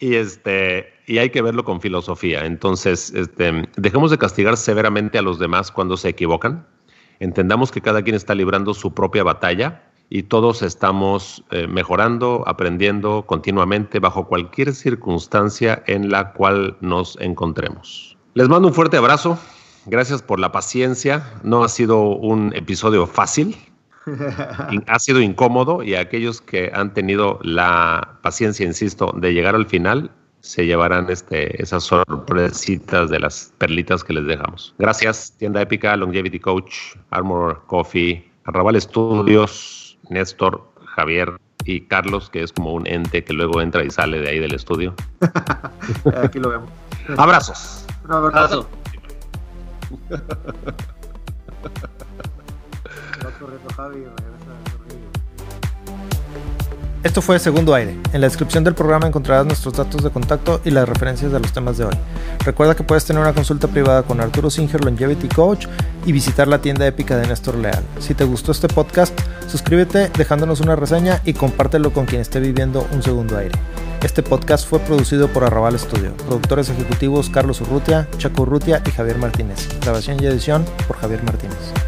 Y 0.00 0.14
este, 0.14 0.92
y 1.06 1.18
hay 1.18 1.30
que 1.30 1.42
verlo 1.42 1.64
con 1.64 1.80
filosofía. 1.80 2.46
Entonces, 2.46 3.12
este, 3.14 3.68
dejemos 3.76 4.12
de 4.12 4.18
castigar 4.18 4.56
severamente 4.56 5.18
a 5.18 5.22
los 5.22 5.40
demás 5.40 5.72
cuando 5.72 5.96
se 5.96 6.08
equivocan. 6.08 6.64
Entendamos 7.18 7.72
que 7.72 7.80
cada 7.80 8.02
quien 8.02 8.14
está 8.14 8.34
librando 8.36 8.74
su 8.74 8.94
propia 8.94 9.24
batalla 9.24 9.87
y 10.10 10.24
todos 10.24 10.62
estamos 10.62 11.44
eh, 11.50 11.66
mejorando, 11.66 12.44
aprendiendo 12.46 13.24
continuamente 13.26 13.98
bajo 13.98 14.26
cualquier 14.26 14.74
circunstancia 14.74 15.82
en 15.86 16.10
la 16.10 16.32
cual 16.32 16.76
nos 16.80 17.18
encontremos. 17.20 18.16
Les 18.34 18.48
mando 18.48 18.68
un 18.68 18.74
fuerte 18.74 18.96
abrazo. 18.96 19.38
Gracias 19.86 20.22
por 20.22 20.38
la 20.38 20.52
paciencia. 20.52 21.32
No 21.42 21.64
ha 21.64 21.68
sido 21.68 22.02
un 22.02 22.54
episodio 22.54 23.06
fácil. 23.06 23.56
Ha 24.86 24.98
sido 25.00 25.20
incómodo 25.20 25.82
y 25.82 25.94
aquellos 25.94 26.40
que 26.40 26.70
han 26.72 26.94
tenido 26.94 27.38
la 27.42 28.16
paciencia, 28.22 28.64
insisto, 28.64 29.12
de 29.14 29.34
llegar 29.34 29.54
al 29.54 29.66
final, 29.66 30.10
se 30.40 30.64
llevarán 30.64 31.10
este, 31.10 31.62
esas 31.62 31.84
sorpresitas 31.84 33.10
de 33.10 33.20
las 33.20 33.52
perlitas 33.58 34.02
que 34.04 34.14
les 34.14 34.26
dejamos. 34.26 34.74
Gracias, 34.78 35.34
Tienda 35.36 35.60
Épica, 35.60 35.94
Longevity 35.94 36.40
Coach, 36.40 36.96
Armor 37.10 37.62
Coffee, 37.66 38.26
Arrabal 38.44 38.80
Studios, 38.80 39.87
Néstor, 40.08 40.68
Javier 40.84 41.38
y 41.64 41.82
Carlos, 41.82 42.30
que 42.30 42.42
es 42.42 42.52
como 42.52 42.72
un 42.72 42.86
ente 42.86 43.24
que 43.24 43.32
luego 43.32 43.60
entra 43.60 43.84
y 43.84 43.90
sale 43.90 44.20
de 44.20 44.30
ahí 44.30 44.38
del 44.38 44.54
estudio. 44.54 44.94
Aquí 46.22 46.38
lo 46.38 46.50
vemos. 46.50 46.70
Abrazos. 47.16 47.84
Un 48.04 48.12
abrazo. 48.12 48.68
Esto 57.04 57.22
fue 57.22 57.38
Segundo 57.38 57.74
Aire. 57.74 57.96
En 58.12 58.20
la 58.20 58.26
descripción 58.26 58.64
del 58.64 58.74
programa 58.74 59.06
encontrarás 59.06 59.46
nuestros 59.46 59.74
datos 59.74 60.02
de 60.02 60.10
contacto 60.10 60.60
y 60.64 60.70
las 60.70 60.88
referencias 60.88 61.30
de 61.30 61.38
los 61.38 61.52
temas 61.52 61.78
de 61.78 61.84
hoy. 61.84 61.94
Recuerda 62.44 62.74
que 62.74 62.82
puedes 62.82 63.04
tener 63.04 63.22
una 63.22 63.32
consulta 63.32 63.68
privada 63.68 64.02
con 64.02 64.20
Arturo 64.20 64.50
Singer 64.50 64.84
Longevity 64.84 65.28
Coach 65.28 65.66
y 66.04 66.12
visitar 66.12 66.48
la 66.48 66.60
tienda 66.60 66.86
épica 66.86 67.16
de 67.16 67.28
Néstor 67.28 67.54
Leal. 67.54 67.84
Si 68.00 68.14
te 68.14 68.24
gustó 68.24 68.52
este 68.52 68.66
podcast, 68.66 69.18
suscríbete 69.48 70.10
dejándonos 70.16 70.60
una 70.60 70.76
reseña 70.76 71.20
y 71.24 71.32
compártelo 71.32 71.92
con 71.92 72.06
quien 72.06 72.20
esté 72.20 72.40
viviendo 72.40 72.86
un 72.92 73.02
segundo 73.02 73.36
aire. 73.36 73.58
Este 74.02 74.22
podcast 74.22 74.68
fue 74.68 74.78
producido 74.78 75.28
por 75.28 75.44
Arrabal 75.44 75.78
Studio. 75.78 76.16
Productores 76.16 76.68
ejecutivos 76.68 77.30
Carlos 77.30 77.60
Urrutia, 77.60 78.08
Chaco 78.18 78.42
Urrutia 78.42 78.82
y 78.86 78.90
Javier 78.90 79.18
Martínez. 79.18 79.68
Grabación 79.80 80.22
y 80.22 80.26
edición 80.26 80.64
por 80.86 80.98
Javier 80.98 81.22
Martínez. 81.24 81.87